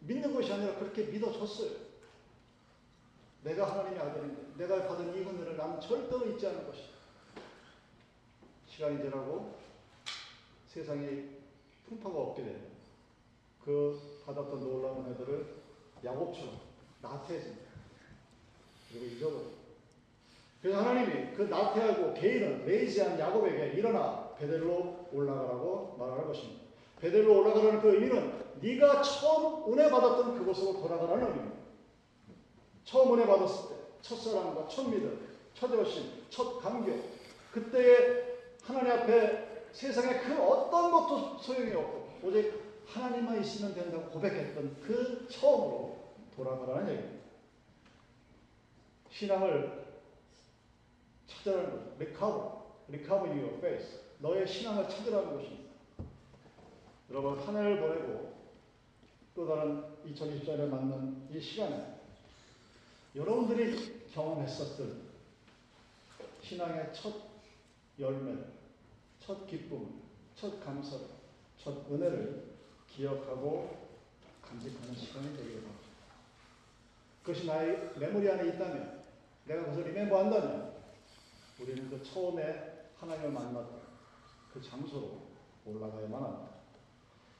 믿는 0.00 0.34
것이 0.34 0.52
아니라 0.52 0.74
그렇게 0.76 1.04
믿어졌어요. 1.04 1.70
내가 3.44 3.70
하나님의 3.70 4.00
아들인데 4.00 4.42
내가 4.58 4.88
받은 4.88 5.16
이 5.16 5.20
은혜를 5.20 5.56
나는 5.56 5.80
절대로 5.80 6.26
잊지 6.26 6.46
않을 6.46 6.66
것이다. 6.66 6.91
시간이 8.82 9.00
지나고 9.00 9.54
세상에 10.66 11.06
풍파가 11.88 12.18
없게 12.18 12.42
되는 12.42 12.60
그 13.64 13.96
받았던 14.26 14.58
놀라운 14.58 15.06
은혜들을 15.06 15.46
야곱처럼 16.04 16.58
나태해집니다. 17.00 17.62
그리고 18.90 19.06
잊어버립니다. 19.06 19.62
그래서 20.60 20.78
하나님이 20.80 21.32
그 21.36 21.42
나태하고 21.42 22.14
게으른 22.14 22.66
레이지한 22.66 23.20
야곱에게 23.20 23.78
일어나 23.78 24.34
베델로 24.36 25.10
올라가라고 25.12 25.96
말하는 25.96 26.26
것입니다. 26.26 26.62
베델로 27.00 27.38
올라가라는 27.38 27.80
그 27.80 27.94
의미는 27.94 28.32
네가 28.60 29.02
처음 29.02 29.72
은혜 29.72 29.88
받았던 29.90 30.38
그곳으로 30.38 30.80
돌아가라는 30.80 31.28
의미입니다. 31.28 31.56
처음 32.84 33.14
은혜 33.14 33.26
받았을 33.26 33.76
때 33.76 33.82
첫사랑과 34.00 34.66
첫 34.66 34.88
믿음, 34.88 35.24
첫 35.54 35.72
여신, 35.78 36.24
첫 36.30 36.58
감격 36.58 36.96
그때에 37.52 38.21
하나님 38.62 38.92
앞에 38.92 39.66
세상에 39.72 40.20
그 40.20 40.40
어떤 40.40 40.90
것도 40.90 41.38
소용이 41.38 41.72
없고 41.72 42.20
오직 42.22 42.62
하나님만 42.86 43.40
있으면 43.40 43.74
된다고 43.74 44.10
고백했던 44.10 44.82
그 44.82 45.26
처음으로 45.30 45.96
돌아가라는 46.36 46.92
얘기입니다. 46.92 47.22
신앙을 49.10 49.82
찾으라는 51.26 51.70
거죠. 51.70 51.94
recover, 51.98 52.50
recover 52.88 53.30
your 53.30 53.54
faith. 53.58 54.00
너의 54.18 54.46
신앙을 54.46 54.88
찾으라는 54.88 55.36
것입니다. 55.36 55.72
여러분 57.10 57.38
한 57.38 57.56
해를 57.56 57.80
보내고 57.80 58.32
또 59.34 59.46
다른 59.46 59.84
2024년을 60.06 60.68
맞는 60.68 61.28
이 61.30 61.40
시간에 61.40 61.98
여러분들이 63.14 64.08
경험했었던 64.12 65.02
신앙의 66.42 66.92
첫 66.94 67.31
열매를, 67.98 68.52
첫 69.20 69.46
기쁨을, 69.46 69.88
첫 70.34 70.64
감사를, 70.64 71.06
첫 71.58 71.90
은혜를 71.90 72.56
기억하고 72.88 73.88
간직하는 74.42 74.94
시간이 74.94 75.36
되기를 75.36 75.62
바랍니다. 75.62 75.88
그것이 77.22 77.46
나의 77.46 77.92
메모리 77.98 78.28
안에 78.30 78.48
있다면, 78.48 79.02
내가 79.46 79.64
그것을 79.64 79.84
리멤버 79.84 80.18
한다면, 80.18 80.74
우리는 81.60 81.88
그 81.88 82.02
처음에 82.02 82.90
하나님을 82.96 83.30
만났던, 83.30 83.82
그 84.52 84.60
장소로 84.60 85.32
올라가야만 85.64 86.22
합니다. 86.22 86.52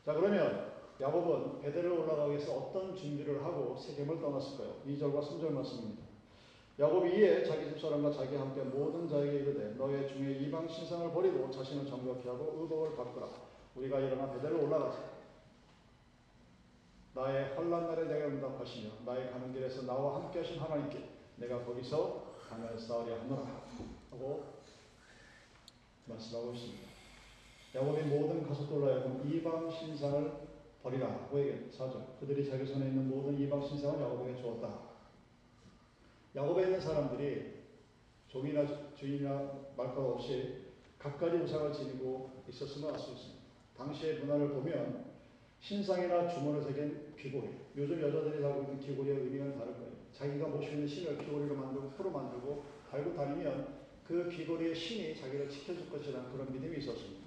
자 0.05 0.15
그러면 0.15 0.73
야곱은 1.01 1.61
베델을 1.61 1.93
올라가기 1.93 2.33
위해서 2.33 2.53
어떤 2.53 2.95
준비를 2.97 3.45
하고 3.45 3.77
세겜을 3.77 4.21
떠났을까요? 4.21 4.83
2절과 4.87 5.21
3절 5.21 5.51
말씀입니다. 5.51 6.02
야곱이 6.79 7.17
이에 7.17 7.45
자기 7.45 7.69
집사람과 7.69 8.11
자기 8.13 8.35
함께 8.35 8.63
모든 8.63 9.07
자에게 9.07 9.39
이르되 9.39 9.75
너의 9.77 10.09
중에 10.09 10.33
이방 10.39 10.67
신상을 10.67 11.13
버리고 11.13 11.51
자신을 11.51 11.87
정결케 11.87 12.29
하고 12.29 12.61
의복을 12.63 12.97
바꾸라. 12.97 13.29
우리가 13.75 14.01
일어나 14.01 14.33
베델을 14.33 14.57
올라가자. 14.57 15.13
나의 17.15 17.55
환란 17.55 17.89
날에 17.89 18.05
내가 18.05 18.27
응답하시며 18.27 18.91
나의 19.05 19.31
가는 19.31 19.53
길에서 19.53 19.83
나와 19.83 20.17
함께 20.17 20.39
하신 20.39 20.59
하나님께 20.61 21.11
내가 21.37 21.63
거기서 21.65 22.37
강을 22.49 22.79
쌓으려 22.79 23.21
하노라 23.21 23.43
하고 24.11 24.45
말씀하고 26.07 26.53
있습니다. 26.55 26.89
야곱이 27.75 28.03
모든 28.03 28.47
하여금 28.85 29.31
이방 29.31 29.71
신상을 29.71 30.33
버리라고 30.83 31.39
얘기해 31.39 31.71
사죠. 31.71 32.17
그들이 32.19 32.49
자기 32.49 32.65
손에 32.65 32.87
있는 32.87 33.09
모든 33.09 33.39
이방 33.39 33.63
신상을 33.63 34.01
야곱에게 34.01 34.41
주었다. 34.41 34.92
야곱에 36.35 36.65
있는 36.65 36.81
사람들이 36.81 37.53
종이나 38.29 38.65
주인이나 38.95 39.53
말것 39.77 39.99
없이 39.99 40.63
각가지 40.99 41.37
우상을 41.37 41.73
지니고 41.73 42.45
있었음을 42.49 42.91
알 42.91 42.99
수 42.99 43.13
있습니다. 43.13 43.43
당시의 43.77 44.21
문화를 44.21 44.49
보면 44.51 45.13
신상이나 45.61 46.29
주문을 46.29 46.63
새긴 46.63 47.15
귀고리. 47.19 47.51
요즘 47.77 48.01
여자들이 48.01 48.43
하고 48.43 48.63
있는 48.63 48.81
귀고리의 48.81 49.19
의미는 49.19 49.59
다를 49.59 49.75
거예요. 49.75 49.93
자기가 50.13 50.49
모시고 50.49 50.75
있는 50.75 50.89
신을 50.89 51.19
귀고리로 51.19 51.55
만들고 51.55 51.91
포로 51.91 52.11
만들고 52.11 52.65
달고 52.91 53.15
다니면 53.15 53.83
그 54.07 54.29
귀고리의 54.31 54.75
신이 54.75 55.21
자기를 55.21 55.49
지켜줄 55.49 55.91
것이라는 55.91 56.33
그런 56.33 56.53
믿음이 56.53 56.79
있었습니다. 56.79 57.23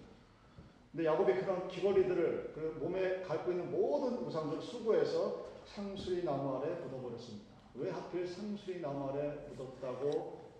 근데 0.91 1.05
야곱이 1.05 1.33
그런 1.33 1.67
귀걸이들을 1.67 2.51
그 2.55 2.77
몸에 2.79 3.21
갖고 3.21 3.51
있는 3.51 3.71
모든 3.71 4.17
우상들을 4.17 4.61
수거해서 4.61 5.45
상수리 5.65 6.23
나무 6.23 6.57
아래 6.57 6.73
묻어버렸습니다. 6.75 7.54
왜 7.77 7.89
하필 7.91 8.27
상수리 8.27 8.83
아래 8.85 9.47
묻었다고 9.49 10.51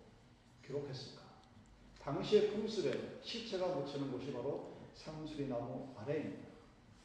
기록했을까? 0.66 1.22
당시의 2.02 2.52
풍습에 2.52 3.20
시체가 3.22 3.68
묻히는 3.68 4.12
곳이 4.12 4.32
바로 4.34 4.76
상수리 4.94 5.48
나무 5.48 5.94
아래입니다. 5.98 6.48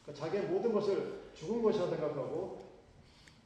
그러니까 0.02 0.24
자기의 0.24 0.44
모든 0.44 0.72
것을 0.72 1.30
죽은 1.34 1.62
것이라 1.62 1.88
생각하고 1.88 2.70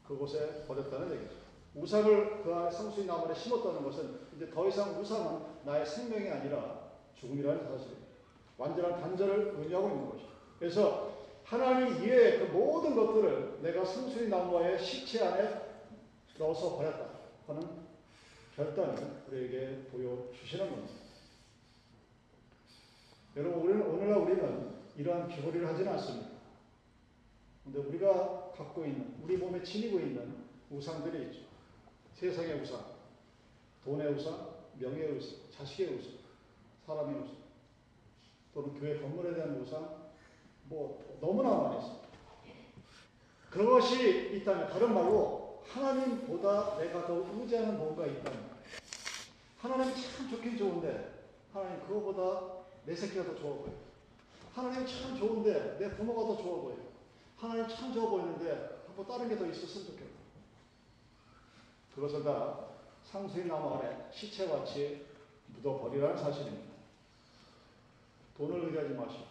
그곳에 0.07 0.65
버렸다는 0.67 1.15
얘기죠. 1.15 1.45
우상을 1.75 2.43
그 2.43 2.55
안에 2.55 2.71
상수리 2.71 3.07
나무 3.07 3.27
아래 3.27 3.35
심었다는 3.35 3.83
것은 3.83 4.21
이제 4.37 4.51
더 4.51 4.69
이상 4.69 4.99
우상은 5.01 5.43
나의 5.65 5.85
생명이 5.85 6.29
아니라 6.29 6.93
죽음이라는 7.15 7.65
사실입니다. 7.65 8.05
완전한 8.57 9.01
단절을 9.01 9.55
의미하고 9.59 9.89
있는 9.89 10.11
것이죠. 10.11 10.29
그래서 10.59 11.15
하나님 11.45 12.03
이외의 12.03 12.39
그 12.39 12.45
모든 12.53 12.95
것들을 12.95 13.61
내가 13.63 13.85
상수리 13.85 14.29
나무와의 14.29 14.79
시체 14.83 15.25
안에 15.25 15.64
넣어서 16.39 16.77
버렸다 16.77 17.09
하는 17.47 17.85
결단을 18.57 19.25
우리에게 19.29 19.89
보여주시는 19.91 20.71
겁니다. 20.71 20.95
여러분, 23.37 23.63
우리는, 23.63 23.87
오늘날 23.87 24.19
우리는 24.19 24.75
이러한 24.97 25.29
귀걸이를 25.29 25.67
하지는 25.67 25.93
않습니다. 25.93 26.29
근데 27.65 27.79
우리가 27.81 28.53
갖고 28.53 28.85
있는, 28.85 29.17
우리 29.23 29.37
몸에 29.37 29.63
지니고 29.63 29.99
있는 29.99 30.45
우상들이 30.71 31.27
있죠. 31.27 31.41
세상의 32.15 32.61
우상, 32.61 32.85
돈의 33.85 34.13
우상, 34.15 34.55
명예의 34.79 35.17
우상, 35.17 35.39
자식의 35.51 35.97
우상, 35.97 36.13
사람의 36.87 37.23
우상, 37.23 37.37
또는 38.53 38.79
교회 38.79 39.01
건물에 39.01 39.35
대한 39.35 39.61
우상, 39.61 40.13
뭐 40.65 41.19
너무나 41.21 41.51
많이 41.51 41.79
있습니다. 41.79 42.09
그것이 43.51 44.37
있다면 44.37 44.69
다른 44.69 44.95
말로 44.95 45.44
하나님보다 45.69 46.79
내가 46.79 47.07
더 47.07 47.27
의지하는 47.33 47.77
뭔가 47.79 48.07
있다면 48.07 48.55
하나님 49.59 49.95
참 49.95 50.31
좋긴 50.31 50.57
좋은데 50.59 51.25
하나님 51.53 51.81
그거보다 51.87 52.65
내 52.85 52.95
새끼가 52.95 53.25
더 53.25 53.35
좋아 53.35 53.55
보여. 53.57 53.73
하나님 54.55 54.87
참 54.87 55.17
좋은데 55.19 55.79
내 55.79 55.91
부모가 55.97 56.35
더 56.35 56.43
좋아 56.43 56.61
보여. 56.61 56.77
하나님 57.37 57.69
참 57.69 57.93
좋아 57.93 58.09
보이는데 58.11 58.85
뭐 58.95 59.05
다른 59.07 59.29
게 59.29 59.37
더 59.37 59.47
있었으면 59.47 59.87
좋겠다. 59.87 60.15
그것을 61.95 62.23
다 62.25 62.67
상수의 63.05 63.47
나무 63.47 63.75
아래 63.75 64.09
시체같이 64.13 65.07
묻어버리라는 65.49 66.17
사실입니다. 66.17 66.75
돈을 68.37 68.65
의지하지 68.67 68.95
마시고 68.95 69.25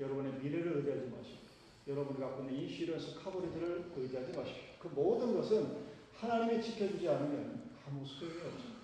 여러분의 0.00 0.32
미래를 0.34 0.76
의지하지 0.78 1.10
마시고 1.10 1.42
여러분이 1.88 2.20
갖고 2.20 2.42
있는 2.44 2.54
인슈런스 2.62 3.20
카버리지를 3.22 3.92
의지하지 3.96 4.32
마십시오. 4.36 4.71
그 4.82 4.88
모든 4.88 5.36
것은 5.36 5.76
하나님이 6.18 6.60
지켜주지 6.60 7.08
않으면 7.08 7.70
아무 7.86 8.04
소용이 8.04 8.34
없습니다. 8.34 8.82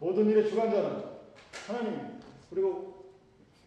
모든 0.00 0.28
일의 0.28 0.48
주관자는 0.48 1.04
하나님 1.66 2.20
그리고 2.50 3.12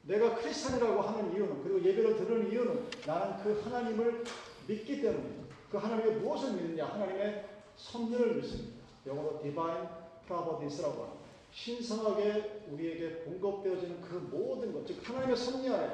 내가 0.04 0.36
크리스찬이라고 0.36 1.02
하는 1.02 1.34
이유는 1.34 1.64
그리고 1.64 1.82
예배를 1.82 2.18
들은 2.18 2.52
이유는 2.52 2.86
나는 3.08 3.42
그 3.42 3.62
하나님을 3.64 4.24
믿기 4.68 5.02
때문입니다. 5.02 5.56
그 5.72 5.78
하나님의 5.78 6.18
무엇을 6.18 6.54
믿느냐? 6.54 6.86
하나님의 6.86 7.46
섭리를 7.78 8.36
믿습니다. 8.36 8.76
영어로 9.08 9.42
divine 9.42 9.88
providence,라고 10.28 11.04
합니다. 11.04 11.26
신성하게 11.52 12.66
우리에게 12.72 13.24
공급되어지는 13.24 14.02
그 14.02 14.16
모든 14.30 14.74
것, 14.74 14.86
즉 14.86 14.98
하나님의 15.08 15.38
섭리 15.38 15.70
안에 15.70 15.90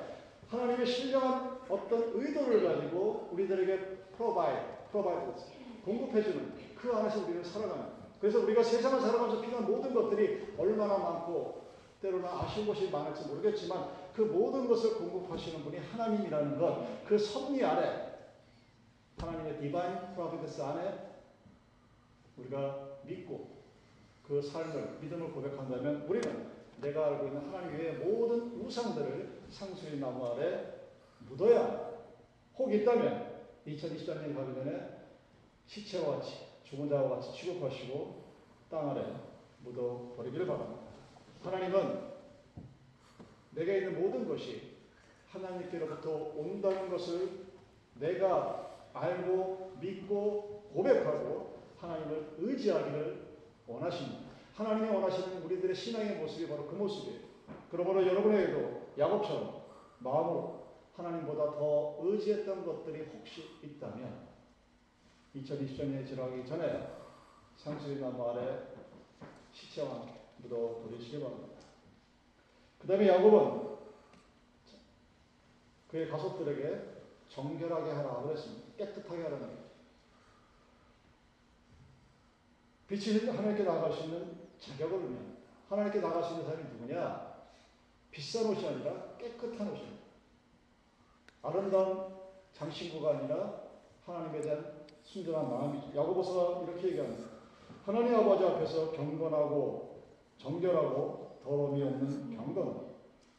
하나님의 0.50 0.86
신령한 0.86 1.60
어떤 1.70 2.12
의도를 2.16 2.64
가지고 2.64 3.30
우리들에게 3.32 4.01
provide, 4.22 4.62
provide, 4.92 5.34
공급해주는 5.84 6.54
그 6.76 6.94
안에서 6.94 7.22
우리는 7.22 7.44
살아가는 7.44 7.86
그래서 8.20 8.40
우리가 8.42 8.62
세상을 8.62 9.02
살아가면서 9.02 9.42
필요한 9.42 9.66
모든 9.66 9.94
것들이 9.96 10.54
얼마나 10.58 10.96
많고 10.96 11.62
때로는 12.02 12.28
아쉬운 12.28 12.68
것이 12.68 12.92
많을지 12.92 13.28
모르겠지만 13.28 13.90
그 14.14 14.22
모든 14.22 14.68
것을 14.68 14.96
공급하시는 14.96 15.64
분이 15.64 15.78
하나님이라는 15.78 16.60
것, 16.60 17.06
그 17.08 17.18
섭리 17.18 17.64
아래 17.64 18.12
하나님의 19.18 19.60
디바인 19.60 20.14
프로비던스 20.14 20.62
안에 20.62 21.12
우리가 22.38 22.90
믿고 23.04 23.48
그 24.28 24.42
삶을 24.42 25.00
믿음을 25.02 25.32
고백한다면 25.32 26.06
우리는 26.08 26.52
내가 26.80 27.08
알고 27.08 27.28
있는 27.28 27.42
하나님 27.48 27.78
외의 27.78 27.94
모든 27.96 28.52
우상들을 28.62 29.42
상수리 29.50 30.00
나무 30.00 30.26
아래 30.28 30.82
묻어야. 31.28 31.92
혹 32.58 32.74
있다면 32.74 33.31
2024년이 33.68 34.36
가기 34.36 34.56
전에 34.56 35.02
시체와 35.68 36.18
같이 36.18 36.48
죽은 36.64 36.90
자와 36.90 37.10
같이 37.10 37.34
취급하시고 37.34 38.24
땅 38.70 38.92
아래 38.92 39.06
묻어 39.60 40.14
버리기를 40.18 40.48
바랍니다. 40.48 40.82
하나님은 41.44 42.12
내게 43.52 43.80
있는 43.80 44.02
모든 44.02 44.28
것이 44.28 44.72
하나님께로부터 45.30 46.34
온다는 46.36 46.90
것을 46.90 47.46
내가 47.96 48.90
알고 48.94 49.78
믿고 49.80 50.70
고백하고 50.74 51.62
하나님을 51.80 52.36
의지하기를 52.40 53.28
원하십니다. 53.68 54.32
하나님이 54.56 54.90
원하시는 54.90 55.44
우리들의 55.44 55.76
신앙의 55.76 56.18
모습이 56.18 56.48
바로 56.48 56.68
그 56.68 56.76
모습이에요. 56.76 57.20
그러므로 57.70 58.06
여러분에게도 58.06 58.82
야곱처럼 58.98 59.62
마음으로 60.00 60.61
하나님보다 60.96 61.52
더 61.52 61.98
의지했던 62.00 62.66
것들이 62.66 63.02
혹시 63.06 63.60
있다면 63.64 64.28
2020년에 65.36 66.08
지나가기 66.08 66.46
전에 66.46 67.02
상수리 67.56 68.00
나무 68.00 68.30
아래 68.30 68.68
시체와 69.54 70.06
묻어 70.38 70.82
버리시기 70.82 71.22
바랍니다. 71.22 71.62
그 72.80 72.88
다음에 72.88 73.08
야곱은 73.08 73.72
그의 75.88 76.10
가족들에게 76.10 76.92
정결하게 77.30 77.92
하라 77.92 78.24
그랬습니다. 78.24 78.76
깨끗하게 78.78 79.24
하라는 79.24 79.48
거예요. 79.48 79.62
빛이 82.88 83.26
하나님께 83.26 83.64
나갈 83.64 83.92
수 83.92 84.04
있는 84.04 84.50
자격을 84.60 84.98
의미합니다. 84.98 85.42
하나님께 85.70 86.02
나갈 86.02 86.24
수 86.24 86.32
있는 86.32 86.46
사람이 86.46 86.64
누구냐? 86.74 87.32
비싼 88.10 88.48
옷이 88.48 88.68
아니라 88.68 89.16
깨끗한 89.18 89.70
옷입니다. 89.72 90.01
아름다운 91.42 92.14
장신구가 92.54 93.18
아니라 93.18 93.62
하나님에 94.06 94.42
대한 94.42 94.86
순전한 95.04 95.50
마음이죠. 95.50 95.98
야고보서가 95.98 96.64
이렇게 96.64 96.90
얘기합니다. 96.90 97.30
하나님 97.86 98.16
아버지 98.16 98.44
앞에서 98.46 98.92
경건하고 98.92 100.04
정결하고 100.38 101.40
더러움이 101.44 101.82
없는 101.82 102.36
경건, 102.36 102.92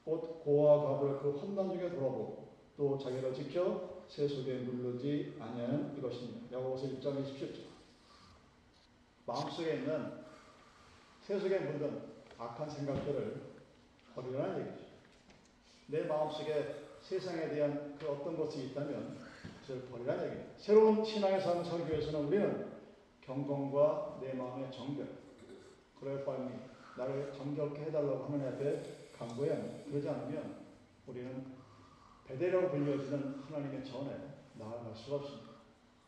곧 0.05 0.43
고와 0.43 0.99
갑을 0.99 1.19
그 1.21 1.39
험난 1.39 1.71
중에 1.71 1.91
돌아보고 1.91 2.49
또 2.77 2.99
자기를 2.99 3.33
지켜 3.33 4.03
세속에 4.09 4.59
물르지 4.59 5.37
아니하는 5.41 5.97
이것입니다. 5.97 6.59
야고보서 6.59 6.87
1장 6.89 7.25
27절. 7.25 7.73
마음속에 9.27 9.77
있는 9.77 10.25
세속에 11.23 11.61
묻은 11.61 12.03
악한 12.39 12.69
생각들을 12.69 13.41
버리라는 14.15 14.61
얘기죠. 14.61 14.85
내 15.87 16.05
마음속에 16.05 16.92
세상에 17.03 17.49
대한 17.49 17.97
그 17.99 18.09
어떤 18.09 18.37
것이 18.37 18.67
있다면 18.69 19.19
그것을 19.61 19.89
버리라는 19.89 20.25
얘기예요. 20.27 20.47
새로운 20.57 21.05
신앙의 21.05 21.41
살기 21.41 21.91
위해서는 21.91 22.27
우리는 22.27 22.73
경건과 23.21 24.19
내 24.21 24.33
마음의 24.35 24.71
정결, 24.71 25.09
그럴 25.99 26.25
바니 26.25 26.51
나를 26.97 27.33
정결케 27.33 27.83
해달라고 27.83 28.25
하는 28.25 28.47
앞에 28.55 29.11
간구해야 29.17 29.55
합니다. 29.55 29.85
그러지 29.89 30.09
않으면 30.09 30.63
우리는 31.07 31.47
베델이라고 32.27 32.71
불려지는 32.71 33.43
하나님의 33.47 33.85
전에 33.85 34.17
나아갈 34.55 34.95
수가 34.95 35.17
없습니다. 35.17 35.53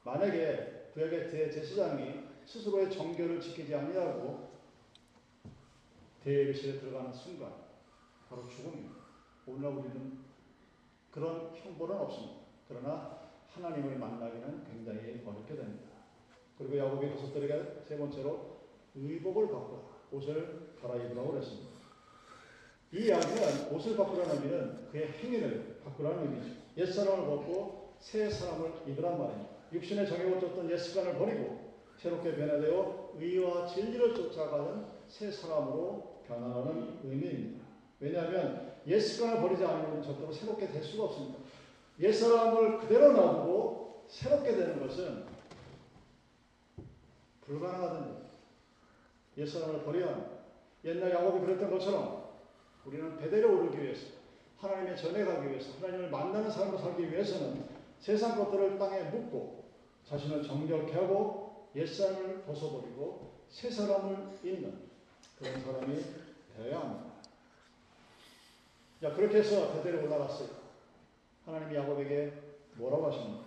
만약에 0.04 0.90
구약의 0.94 1.30
대제사장이 1.30 2.24
스스로의 2.46 2.90
정결을 2.90 3.40
지키지 3.40 3.74
아니하고 3.74 4.50
대회실에 6.22 6.78
들어가는 6.78 7.12
순간 7.12 7.52
바로 8.28 8.46
죽음입니다. 8.48 8.94
오늘날 9.46 9.72
우리는 9.72 10.23
그런 11.14 11.53
형벌은 11.55 11.96
없습니다. 11.96 12.40
그러나 12.66 13.20
하나님을 13.50 13.98
만나기는 13.98 14.64
굉장히 14.64 15.22
어렵게 15.24 15.55
됩니다. 15.55 15.90
그리고 16.59 16.77
야곱이 16.77 17.09
가족들에게 17.11 17.83
세 17.87 17.96
번째로 17.96 18.59
의복을 18.96 19.46
바꾸라. 19.46 19.94
옷을 20.11 20.74
갈아입으라고 20.83 21.31
그랬습니다. 21.33 21.70
이 22.92 23.07
이야기는 23.07 23.72
옷을 23.72 23.96
바꾸라는 23.96 24.37
의미는 24.37 24.88
그의 24.90 25.09
행위를 25.12 25.81
바꾸라는 25.85 26.24
의미죠. 26.24 26.57
옛사람을 26.77 27.27
벗고 27.27 27.94
새 28.00 28.29
사람을 28.29 28.72
입으란 28.88 29.16
말입니다. 29.16 29.50
육신에 29.72 30.07
정해졌던 30.07 30.68
옛 30.68 30.77
습관을 30.77 31.16
버리고 31.16 31.74
새롭게 31.96 32.35
변화되어 32.35 33.12
의와 33.14 33.66
진리를 33.66 34.14
쫓아가는 34.16 34.85
새 35.07 35.31
사람으로 35.31 36.22
변화하는 36.27 36.98
의미입니다. 37.05 37.64
왜냐하면 38.00 38.73
옛 38.86 39.00
습관을 39.00 39.40
버리지 39.40 39.64
않으면 39.64 40.02
절대로 40.02 40.32
새롭게 40.32 40.68
될 40.68 40.82
수가 40.82 41.04
없습니다. 41.04 41.38
옛 42.00 42.12
사람을 42.12 42.80
그대로 42.80 43.12
놔두고 43.12 44.04
새롭게 44.08 44.54
되는 44.54 44.80
것은 44.80 45.24
불가능하던 47.42 48.08
일. 48.08 49.42
옛 49.42 49.46
사람을 49.46 49.84
버려야 49.84 50.12
합니다. 50.12 50.30
옛날 50.84 51.10
야곱이 51.10 51.40
그랬던 51.46 51.70
것처럼 51.70 52.24
우리는 52.84 53.16
베델에 53.16 53.44
오르기 53.44 53.82
위해서 53.82 54.06
하나님의 54.58 54.96
전에 54.96 55.24
가기 55.24 55.48
위해서 55.48 55.72
하나님을 55.80 56.10
만나는 56.10 56.50
삶을 56.50 56.78
살기 56.78 57.10
위해서는 57.10 57.64
세상 57.98 58.36
것들을 58.36 58.78
땅에 58.78 59.04
묻고 59.04 59.64
자신을 60.04 60.42
정결케 60.42 60.92
하고 60.92 61.70
옛사람을 61.74 62.42
벗어버리고 62.42 63.32
새 63.48 63.70
사람을 63.70 64.38
잇는 64.42 64.90
그런 65.38 65.62
사람이 65.62 66.04
되어야 66.56 66.80
합니다. 66.80 67.13
자, 69.04 69.12
그렇게 69.12 69.40
해서 69.40 69.70
베델에 69.74 70.02
올라갔어요. 70.02 70.48
하나님이 71.44 71.74
야곱에게 71.74 72.32
뭐라고 72.76 73.08
하십니까? 73.08 73.44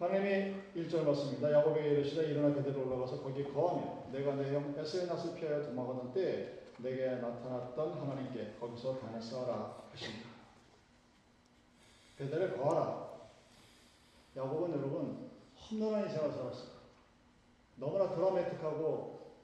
하나님이 0.00 0.56
1절 0.74 1.04
맞습니다. 1.04 1.52
야곱에게 1.52 1.90
이르시되 1.90 2.32
일어나 2.32 2.52
베델에 2.52 2.76
올라가서 2.76 3.22
거기 3.22 3.44
거하며 3.44 4.10
내가 4.10 4.34
내형 4.34 4.74
낯을 4.74 5.36
피하여 5.36 5.62
도망하던 5.62 6.12
때에 6.12 6.58
내게 6.78 7.06
나타났던 7.06 8.00
하나님께 8.00 8.56
거기서 8.58 8.98
다녔어 8.98 9.44
하라 9.44 9.84
하십니다. 9.92 10.28
베델에 12.18 12.56
거하라. 12.56 13.08
야곱은 14.36 14.72
여러분 14.72 15.30
험난한 15.70 16.02
인생을 16.02 16.32
살았어요. 16.32 16.70
너무나 17.76 18.12
드라마틱하고 18.12 19.36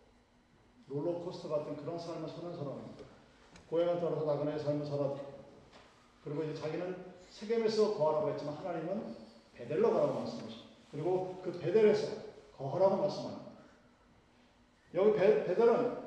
롤러코스터 0.89 1.49
같은 1.51 1.77
그런 1.77 1.97
삶을 1.97 2.29
사는 2.29 2.57
사람입니다. 2.57 3.02
고향을 3.73 4.01
떠나서 4.01 4.27
나그네의 4.27 4.59
삶을 4.59 4.85
살았고 4.85 5.19
그리고 6.23 6.43
이제 6.45 6.61
자기는 6.61 6.95
세겜에서 7.31 7.95
거하라고 7.95 8.31
했지만 8.31 8.55
하나님은 8.57 9.17
베델로 9.55 9.91
가라고 9.95 10.21
말씀하십니다. 10.21 10.71
그리고 10.91 11.41
그 11.43 11.59
베델에서 11.59 12.07
거하라고 12.59 12.99
말씀합니다. 12.99 13.53
여기 14.93 15.19
베, 15.19 15.45
베델은 15.47 16.03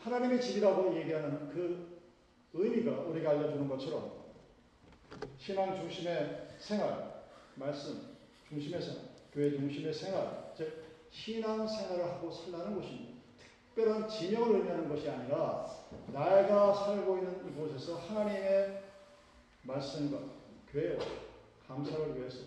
하나님의 0.00 0.38
집이라고 0.42 0.94
얘기하는 0.96 1.48
그 1.48 2.02
의미가 2.52 3.04
우리가 3.04 3.30
알려주는 3.30 3.66
것처럼 3.70 4.12
신앙 5.38 5.74
중심의 5.74 6.48
생활, 6.58 7.24
말씀 7.54 8.16
중심의 8.50 8.82
생활, 8.82 9.02
교회 9.32 9.50
중심의 9.50 9.94
생활, 9.94 10.52
즉 10.54 10.84
신앙 11.10 11.66
생활을 11.66 12.04
하고 12.04 12.30
살라는 12.30 12.78
것입니다. 12.78 13.11
특별한 13.74 14.06
지명을 14.06 14.56
의미하는 14.56 14.88
것이 14.88 15.08
아니라 15.08 15.66
나가 16.12 16.74
살고 16.74 17.18
있는 17.18 17.48
이곳에서 17.48 17.96
하나님의 17.96 18.82
말씀과 19.62 20.18
교회와 20.70 21.02
감사를 21.66 22.18
위해서 22.18 22.40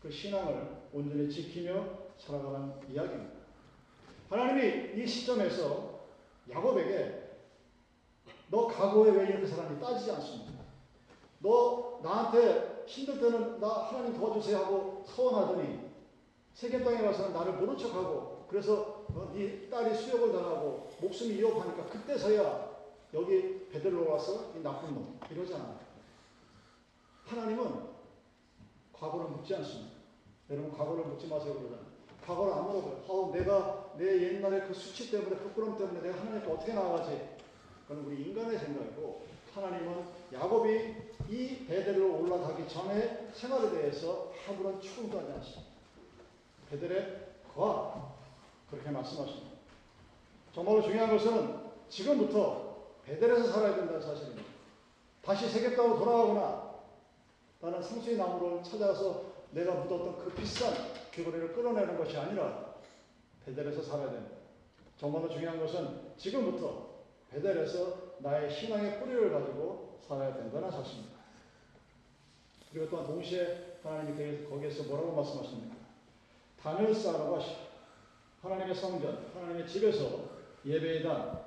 그 0.00 0.10
신앙을 0.10 0.88
온전히 0.92 1.30
지키며 1.30 1.84
살아가는 2.18 2.72
이야기입니다. 2.88 3.40
하나님이 4.30 5.02
이 5.02 5.06
시점에서 5.06 6.00
야곱에게 6.50 7.30
너 8.48 8.66
각오에 8.66 9.10
왜 9.10 9.24
이렇게 9.28 9.46
살았니 9.46 9.78
따지지 9.80 10.10
않습니다. 10.12 10.60
너 11.40 12.00
나한테 12.02 12.84
힘들 12.86 13.20
때는 13.20 13.60
나 13.60 13.68
하나님 13.68 14.18
도와주세요 14.18 14.56
하고 14.56 15.04
서원하더니 15.06 15.90
세계 16.54 16.82
땅에 16.82 17.02
가서는 17.02 17.32
나를 17.34 17.52
모른 17.54 17.76
척하고 17.76 18.46
그래서 18.48 18.89
어, 19.14 19.32
네 19.34 19.68
딸이 19.68 19.94
수욕을 19.94 20.32
당하고 20.32 20.90
목숨이 21.00 21.34
위협하니까 21.34 21.86
그때서야 21.86 22.70
여기 23.14 23.68
베들로 23.70 24.10
와서 24.10 24.52
이 24.56 24.62
나쁜 24.62 24.94
놈 24.94 25.18
이러잖아. 25.30 25.78
하나님은 27.26 27.90
과거를 28.92 29.30
묻지 29.30 29.54
않습니다. 29.56 29.92
여러분 30.50 30.72
과거를 30.72 31.04
묻지 31.04 31.26
마세요 31.26 31.54
그러잖아요. 31.54 31.86
과거를 32.26 32.52
안 32.52 32.66
물어봐요. 32.66 33.04
어, 33.08 33.30
내가 33.32 33.92
내 33.96 34.34
옛날에 34.34 34.60
그 34.62 34.74
수치 34.74 35.10
때문에 35.10 35.36
부끄럼 35.36 35.76
때문에 35.76 36.00
내가 36.00 36.20
하나님께 36.20 36.50
어떻게 36.50 36.72
나아가지? 36.74 37.38
그건 37.88 38.04
우리 38.04 38.22
인간의 38.22 38.58
생각이고 38.58 39.26
하나님은 39.54 40.04
야곱이 40.32 40.94
이 41.28 41.66
베델로 41.66 42.20
올라가기 42.20 42.68
전에 42.68 43.30
생활에 43.32 43.70
대해서 43.70 44.32
아무런 44.48 44.80
추궁도 44.80 45.18
하지 45.18 45.32
않습니다. 45.32 45.70
베델에 46.70 47.34
거 47.54 48.19
그렇게 48.70 48.90
말씀하십니다. 48.90 49.50
정말로 50.52 50.82
중요한 50.82 51.10
것은 51.10 51.70
지금부터 51.88 52.76
베델에서 53.04 53.52
살아야 53.52 53.74
된다는 53.76 54.00
사실입니다. 54.00 54.48
다시 55.22 55.48
세계 55.48 55.74
땅으로 55.76 55.98
돌아가거나 55.98 56.70
나는 57.60 57.82
상수의 57.82 58.16
나무를 58.16 58.62
찾아서 58.62 59.30
내가 59.50 59.74
묻었던 59.74 60.18
그 60.18 60.30
비싼 60.34 60.72
귀걸이를 61.12 61.52
끌어내는 61.52 61.98
것이 61.98 62.16
아니라 62.16 62.74
베델에서 63.44 63.82
살아야 63.82 64.10
됩니다. 64.10 64.36
정말로 64.96 65.28
중요한 65.28 65.58
것은 65.58 66.12
지금부터 66.16 66.90
베델에서 67.30 68.10
나의 68.18 68.50
신앙의 68.50 69.00
뿌리를 69.00 69.32
가지고 69.32 69.98
살아야 70.06 70.34
된다는 70.34 70.70
사실입니다. 70.70 71.18
그리고 72.72 72.88
또한 72.88 73.06
동시에 73.06 73.78
하나님이 73.82 74.44
거기에서 74.48 74.84
뭐라고 74.84 75.12
말씀하십니까? 75.16 75.76
단을 76.62 76.94
쌓으라고 76.94 77.36
하시고 77.36 77.69
하나님의 78.42 78.74
성전, 78.74 79.30
하나님의 79.34 79.66
집에서 79.66 80.30
예배의 80.64 81.02
단, 81.02 81.44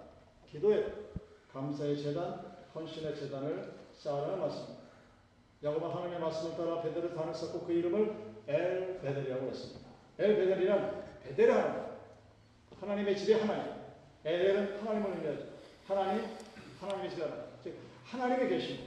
기도의 0.49 0.93
감사의 1.51 1.97
재단, 1.97 2.53
헌신의 2.73 3.15
재단을 3.15 3.73
쌓으라는 3.93 4.39
말씀입니다. 4.39 4.83
야곱은 5.63 5.89
하나님의 5.89 6.19
말씀을 6.19 6.57
따라 6.57 6.81
베델을 6.81 7.15
단을 7.15 7.33
쌓고 7.33 7.61
그 7.61 7.73
이름을 7.73 8.15
엘 8.47 8.99
베델이라고 9.01 9.47
했습니다. 9.47 9.89
엘 10.19 10.35
베델이란 10.35 11.03
베델의 11.23 11.55
하나님, 11.55 11.83
하나님의 12.79 13.17
집의 13.17 13.39
하나님. 13.39 13.73
엘은 14.25 14.79
하나님을 14.79 15.11
의미하죠. 15.15 15.43
하나님, 15.87 16.25
하나님의 16.79 17.09
집의 17.09 17.23
하나님. 17.23 17.45
즉 17.63 17.75
하나님이 18.05 18.49
계신 18.49 18.79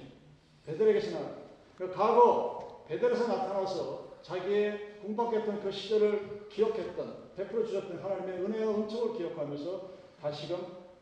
베델에 0.65 0.93
계신 0.95 1.15
하나님. 1.15 1.37
그 1.77 1.93
과거 1.93 2.85
베델에서 2.89 3.27
나타나서 3.27 4.19
자기의 4.23 5.01
궁박했던 5.03 5.61
그 5.61 5.71
시절을 5.71 6.36
기억했던 6.49 7.35
베풀어 7.37 7.67
주셨던 7.67 8.03
하나님의 8.03 8.45
은혜와 8.45 8.75
은총을 8.77 9.19
기억하면서 9.19 9.91
다시금 10.21 10.59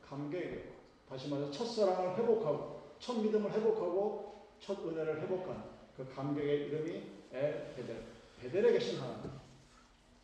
감격이 0.09 0.49
되고 0.49 0.75
다시 1.09 1.29
말해서 1.29 1.51
첫사랑을 1.51 2.17
회복하고 2.19 2.83
첫 2.99 3.21
믿음을 3.21 3.51
회복하고 3.53 4.47
첫 4.61 4.79
은혜를 4.85 5.23
회복하는 5.23 5.63
그 5.97 6.09
감격의 6.15 6.67
이름이 6.67 7.03
엘 7.33 7.75
베델 7.77 8.03
베델에 8.41 8.73
계신 8.73 9.01
하나님 9.01 9.31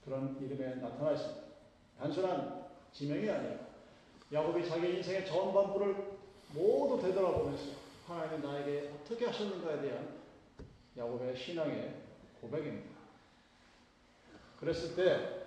그런 0.05 0.37
이름에 0.41 0.77
나타나 0.77 1.13
있습니다. 1.13 1.43
단순한 1.99 2.67
지명이 2.93 3.29
아니라 3.29 3.57
야곱이 4.33 4.67
자기 4.69 4.97
인생의 4.97 5.27
전반부를 5.27 6.19
모두 6.55 7.01
되돌아보면서 7.01 7.65
하나님이 8.07 8.43
나에게 8.43 8.93
어떻게 8.95 9.27
하셨는가에 9.27 9.81
대한 9.81 10.21
야곱의 10.97 11.37
신앙의 11.37 11.95
고백입니다. 12.41 13.00
그랬을 14.61 14.95
때 14.95 15.47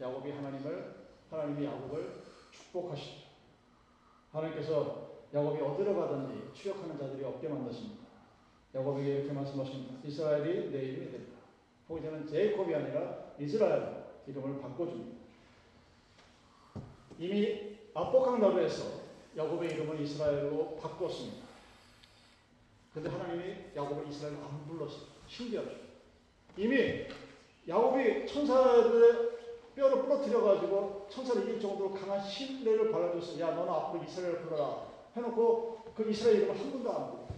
야곱이 0.00 0.30
하나님을 0.30 0.94
하나님이 1.30 1.66
야곱을 1.66 2.22
축복하시죠. 2.52 3.26
하나님께서 4.32 5.10
야곱이 5.34 5.60
어디로 5.60 5.96
가든지 5.96 6.52
추격하는 6.54 6.98
자들이 6.98 7.24
없게 7.24 7.48
만드십니다. 7.48 8.02
야곱에게 8.74 9.14
이렇게 9.16 9.32
말씀하십니다. 9.32 10.06
이스라엘이 10.06 10.70
내 10.70 10.78
이름이 10.78 11.10
된다. 11.10 11.32
거기서는 11.88 12.26
제이콥이 12.26 12.74
아니라 12.74 13.32
이스라엘 13.38 14.04
이름을 14.26 14.60
바꿔줍니다. 14.60 15.22
이미 17.18 17.76
압복강 17.94 18.40
나루에서 18.40 19.02
야곱의 19.36 19.72
이름을 19.72 20.00
이스라엘로 20.00 20.76
바꿨습니다. 20.76 21.46
근데 22.94 23.08
하나님이 23.08 23.54
야곱을 23.74 24.08
이스라엘로 24.08 24.38
안 24.42 24.66
불렀어요. 24.66 25.06
신기하죠. 25.26 25.70
이미 26.56 27.06
야곱이 27.68 28.26
천사들의 28.26 29.32
뼈를 29.74 30.02
부러뜨려가지고 30.02 31.06
천사를 31.10 31.42
이길 31.42 31.60
정도로 31.60 31.92
강한 31.92 32.22
신뢰를 32.22 32.90
발라줬어요. 32.90 33.40
야, 33.40 33.50
너는 33.54 33.72
앞으로 33.72 34.02
이스라엘을 34.04 34.40
불러라. 34.42 34.86
해놓고 35.16 35.78
그 35.94 36.10
이스라엘 36.10 36.38
이름을 36.38 36.58
한 36.58 36.72
번도 36.72 36.92
안 36.92 37.10
부르고 37.10 37.28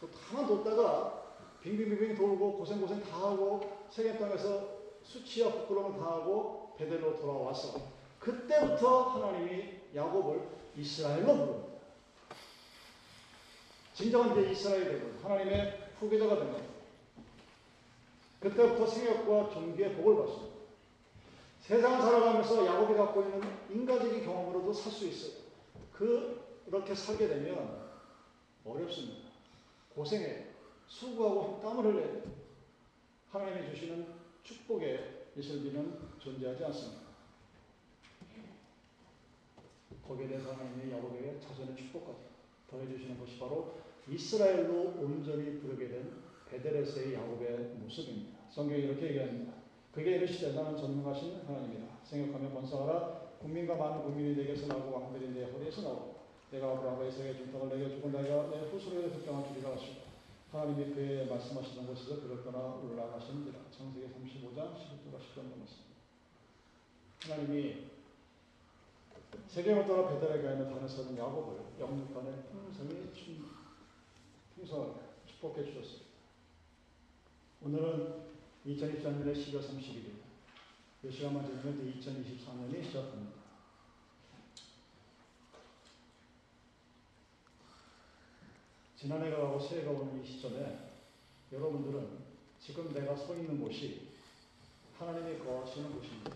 또 0.00 0.08
가만 0.08 0.46
뒀다가 0.46 1.22
빙빙빙빙 1.62 2.16
돌고 2.16 2.58
고생고생 2.58 3.02
다 3.02 3.16
하고 3.16 3.60
세계 3.90 4.16
땅에서 4.16 4.78
수치와 5.02 5.52
부끄러움을 5.52 5.98
다 5.98 6.06
하고 6.06 6.74
베델로 6.78 7.18
돌아와서 7.18 7.80
그때부터 8.18 9.02
하나님이 9.10 9.78
야곱을 9.94 10.40
이스라엘로 10.76 11.26
부릅니다. 11.26 11.68
진정한 13.94 14.38
이제 14.38 14.52
이스라엘이 14.52 14.84
되고 14.84 15.18
하나님의 15.22 15.90
후계자가 15.98 16.36
된 16.36 16.52
겁니다. 16.52 16.77
그때부터 18.40 18.86
생역과 18.86 19.50
종기의 19.50 19.96
복을 19.96 20.16
받습니다. 20.16 20.58
세상을 21.60 22.00
살아가면서 22.00 22.64
야곱이 22.66 22.94
갖고 22.96 23.22
있는 23.22 23.40
인간적인 23.70 24.24
경험으로도 24.24 24.72
살 24.72 24.92
수 24.92 25.06
있어요. 25.06 25.42
그, 25.92 26.62
그렇게 26.66 26.94
살게 26.94 27.26
되면 27.28 27.88
어렵습니다. 28.64 29.28
고생해. 29.94 30.46
수고하고 30.86 31.60
땀을 31.60 31.84
흘려야 31.84 32.06
돼요. 32.06 32.22
하나님이 33.30 33.70
주시는 33.70 34.06
축복의 34.42 35.26
이슬비는 35.36 35.98
존재하지 36.18 36.64
않습니다. 36.66 37.02
거기에 40.06 40.28
대해서 40.28 40.52
하나님이 40.52 40.90
야곱에게 40.92 41.40
자손의 41.40 41.76
축복까지 41.76 42.18
더해주시는 42.70 43.18
것이 43.18 43.38
바로 43.38 43.78
이스라엘로 44.08 44.94
온전히 44.98 45.60
부르게 45.60 45.88
된 45.88 46.27
베데레스의 46.50 47.14
야곱의 47.14 47.76
모습입니다. 47.80 48.38
성경이 48.50 48.82
이렇게 48.82 49.08
얘기합니다. 49.08 49.52
그게 49.92 50.16
이르시되 50.16 50.52
나는 50.52 50.76
전능하신 50.76 51.42
하나님이다. 51.46 51.86
생각하며 52.04 52.50
번성하라. 52.50 53.28
국민과 53.40 53.76
많은 53.76 54.02
국민이 54.02 54.34
내게서 54.36 54.66
나오고 54.66 54.94
왕들이 54.96 55.30
내 55.30 55.44
허리에서 55.50 55.82
나오고 55.82 56.18
내가 56.50 56.72
아브라함과 56.72 57.04
이삭의 57.06 57.36
중탁을 57.36 57.68
내게 57.68 57.94
주고 57.94 58.10
내가 58.10 58.48
내 58.50 58.68
후손에게 58.70 59.10
특정한 59.10 59.46
주리라 59.46 59.72
하시고 59.72 60.08
하나님이 60.50 60.94
그의 60.94 61.26
말씀하시는 61.26 61.86
곳에서 61.86 62.22
그를 62.22 62.42
떠나 62.42 62.76
올라가시는지라. 62.76 63.58
창세기 63.70 64.06
35장 64.06 64.74
11절과 64.74 65.20
10절 65.20 65.42
넘었습니다. 65.50 65.88
하나님이 67.20 67.88
세계를 69.46 69.86
떠나 69.86 70.08
베델에 70.08 70.42
가 70.42 70.52
있는 70.52 70.72
단에 70.72 70.88
서는 70.88 71.18
야곱을 71.18 71.60
영육간의 71.78 72.44
풍성히 72.50 73.12
충, 73.12 73.44
풍성하게 74.56 75.00
축복해 75.26 75.64
주셨습니다. 75.64 76.07
오늘은 77.60 78.22
2023년의 78.66 79.34
12월 79.34 79.60
31일. 79.60 80.12
몇 81.02 81.10
시간만 81.10 81.44
지나면 81.44 81.88
이제 81.88 82.10
2024년이 82.10 82.84
시작합니다. 82.84 83.38
지난해가 88.96 89.36
가고 89.38 89.58
새해가 89.58 89.90
오는 89.90 90.22
이 90.22 90.26
시점에 90.26 90.92
여러분들은 91.52 92.18
지금 92.60 92.92
내가 92.94 93.16
서 93.16 93.34
있는 93.34 93.60
곳이 93.60 94.08
하나님이 94.96 95.38
거하시는 95.40 95.92
곳인지, 95.92 96.30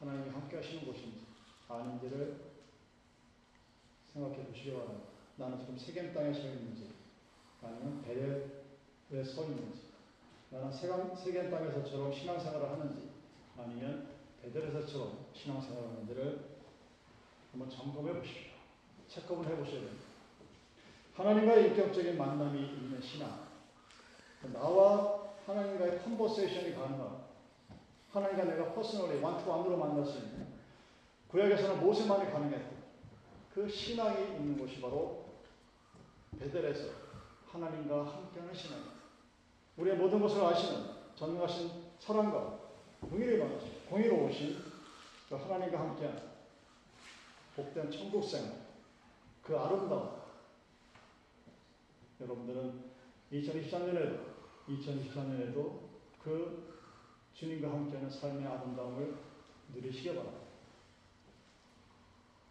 하나님이 0.00 0.30
함께 0.30 0.56
하시는 0.56 0.84
곳인지 0.84 1.26
아닌지를 1.68 2.50
생각해 4.12 4.46
보시기 4.46 4.72
바랍니다. 4.72 5.10
나는 5.36 5.60
지금 5.60 5.78
세겜 5.78 6.12
땅에 6.12 6.32
서 6.32 6.40
있는지, 6.40 6.90
아니면 7.62 8.02
베델에 8.02 9.24
서 9.24 9.44
있는지, 9.44 9.89
나는 10.50 10.72
세겜, 10.72 11.14
세겜 11.14 11.48
땅에서처럼 11.48 12.12
신앙생활을 12.12 12.70
하는지, 12.70 13.10
아니면 13.56 14.08
베델에서처럼 14.42 15.26
신앙생활을 15.32 15.88
하는지를 15.90 16.44
한번 17.52 17.70
점검해 17.70 18.14
보십시오. 18.14 18.50
check-up을 19.08 19.46
해 19.46 19.56
보셔야 19.56 19.80
됩니다. 19.80 20.04
하나님과의 21.14 21.68
인격적인 21.68 22.18
만남이 22.18 22.60
있는 22.60 23.00
신앙, 23.00 23.46
나와 24.52 25.30
하나님과의 25.46 26.02
conversation이 26.02 26.74
가능한, 26.74 27.20
하나님과 28.12 28.44
내가 28.44 28.72
personally 28.74 29.20
one-to-one으로 29.20 29.76
만날 29.76 30.04
수 30.04 30.18
있는, 30.18 30.48
구약에서는 31.28 31.80
모세만이 31.80 32.30
가능했고, 32.32 32.76
그 33.54 33.68
신앙이 33.68 34.36
있는 34.36 34.58
곳이 34.58 34.80
바로 34.80 35.26
베델에서 36.38 36.88
하나님과 37.52 38.06
함께하는 38.06 38.52
신앙입니다. 38.52 38.99
우리의 39.76 39.96
모든 39.96 40.20
것을 40.20 40.42
아시는 40.44 40.90
전능하신 41.14 41.70
사랑과 41.98 42.58
공의를 43.00 43.38
많으신 43.38 43.86
공의로우신 43.88 44.56
그 45.28 45.34
하나님과 45.34 45.78
함께하는 45.78 46.22
복된 47.56 47.90
천국 47.90 48.24
생활, 48.24 48.52
그 49.42 49.56
아름다움, 49.56 50.20
여러분들은 52.20 52.90
2023년에도 53.32 54.18
2024년에도 54.68 55.78
그 56.22 56.78
주님과 57.34 57.70
함께하는 57.70 58.10
삶의 58.10 58.46
아름다움을 58.46 59.16
누리시기 59.74 60.08
바랍니다. 60.08 60.40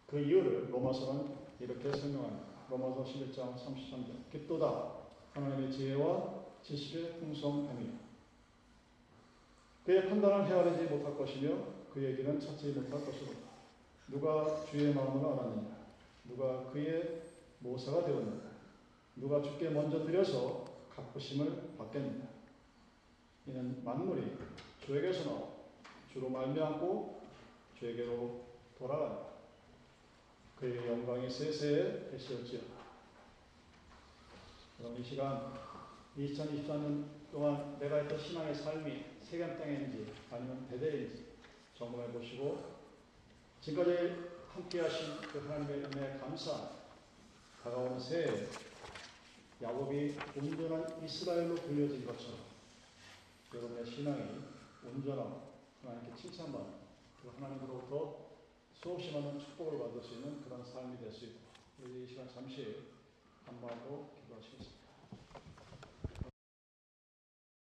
그 0.06 0.18
이유를 0.18 0.72
로마서는 0.72 1.36
이렇게 1.60 1.92
설명합니다. 1.92 2.48
로마서 2.68 3.04
11장 3.04 3.54
33절. 3.54 4.30
깊도다 4.32 4.92
하나님의 5.34 5.72
지혜와 5.72 6.39
지식의 6.62 7.18
풍성함이요. 7.18 7.92
그의 9.84 10.08
판단을 10.08 10.46
헤아리지 10.46 10.84
못할 10.94 11.16
것이며 11.16 11.56
그의 11.92 12.16
길은 12.16 12.38
찾지 12.38 12.68
못할 12.68 13.04
것이로다. 13.04 13.50
누가 14.08 14.64
주의 14.66 14.94
마음을 14.94 15.24
알았느냐? 15.24 15.76
누가 16.24 16.70
그의 16.70 17.22
모사가 17.60 18.04
되었느냐? 18.04 18.50
누가 19.16 19.42
주께 19.42 19.70
먼저 19.70 20.04
드려서 20.04 20.64
갚으심을 20.94 21.76
받겠느냐? 21.76 22.28
이는 23.46 23.82
만물이 23.84 24.36
주에게서 24.84 25.30
나오 25.30 25.60
주로 26.12 26.28
말미암고 26.28 27.22
주에게로 27.78 28.44
돌아간다. 28.78 29.30
그의 30.58 30.86
영광이 30.86 31.30
세세에 31.30 32.10
계시었지요. 32.10 32.60
그럼 34.78 34.96
이 34.98 35.02
시간 35.02 35.52
2024년 36.18 37.04
동안 37.30 37.78
내가 37.78 37.96
했던 37.96 38.18
신앙의 38.18 38.54
삶이 38.54 39.04
세간 39.22 39.58
땅인지 39.58 40.12
아니면 40.30 40.66
베델인지 40.68 41.26
점검해 41.76 42.12
보시고 42.12 42.80
지금까지 43.60 44.30
함께 44.52 44.80
하신 44.80 45.20
그 45.20 45.38
하나님의 45.46 45.84
은혜에 45.84 46.18
감사 46.18 46.70
다가오는 47.62 48.00
새해 48.00 48.48
야곱이 49.62 50.16
온전한 50.36 51.04
이스라엘로 51.04 51.54
불려진 51.54 52.04
것처럼 52.04 52.38
여러분의 53.54 53.86
신앙이 53.86 54.40
온전하고 54.84 55.50
하나님께 55.82 56.20
칭찬받는 56.20 56.80
그 57.22 57.28
하나님으로부터 57.36 58.30
수없이 58.74 59.12
많은 59.12 59.38
축복을 59.38 59.78
받을 59.78 60.02
수 60.02 60.14
있는 60.14 60.42
그런 60.42 60.64
삶이 60.64 60.98
될 60.98 61.12
수 61.12 61.26
있도록 61.26 61.50
우리 61.82 62.04
이 62.04 62.06
시간 62.06 62.28
잠시 62.32 62.76
한마디로 63.44 64.10
기도하시겠습니다. 64.16 64.79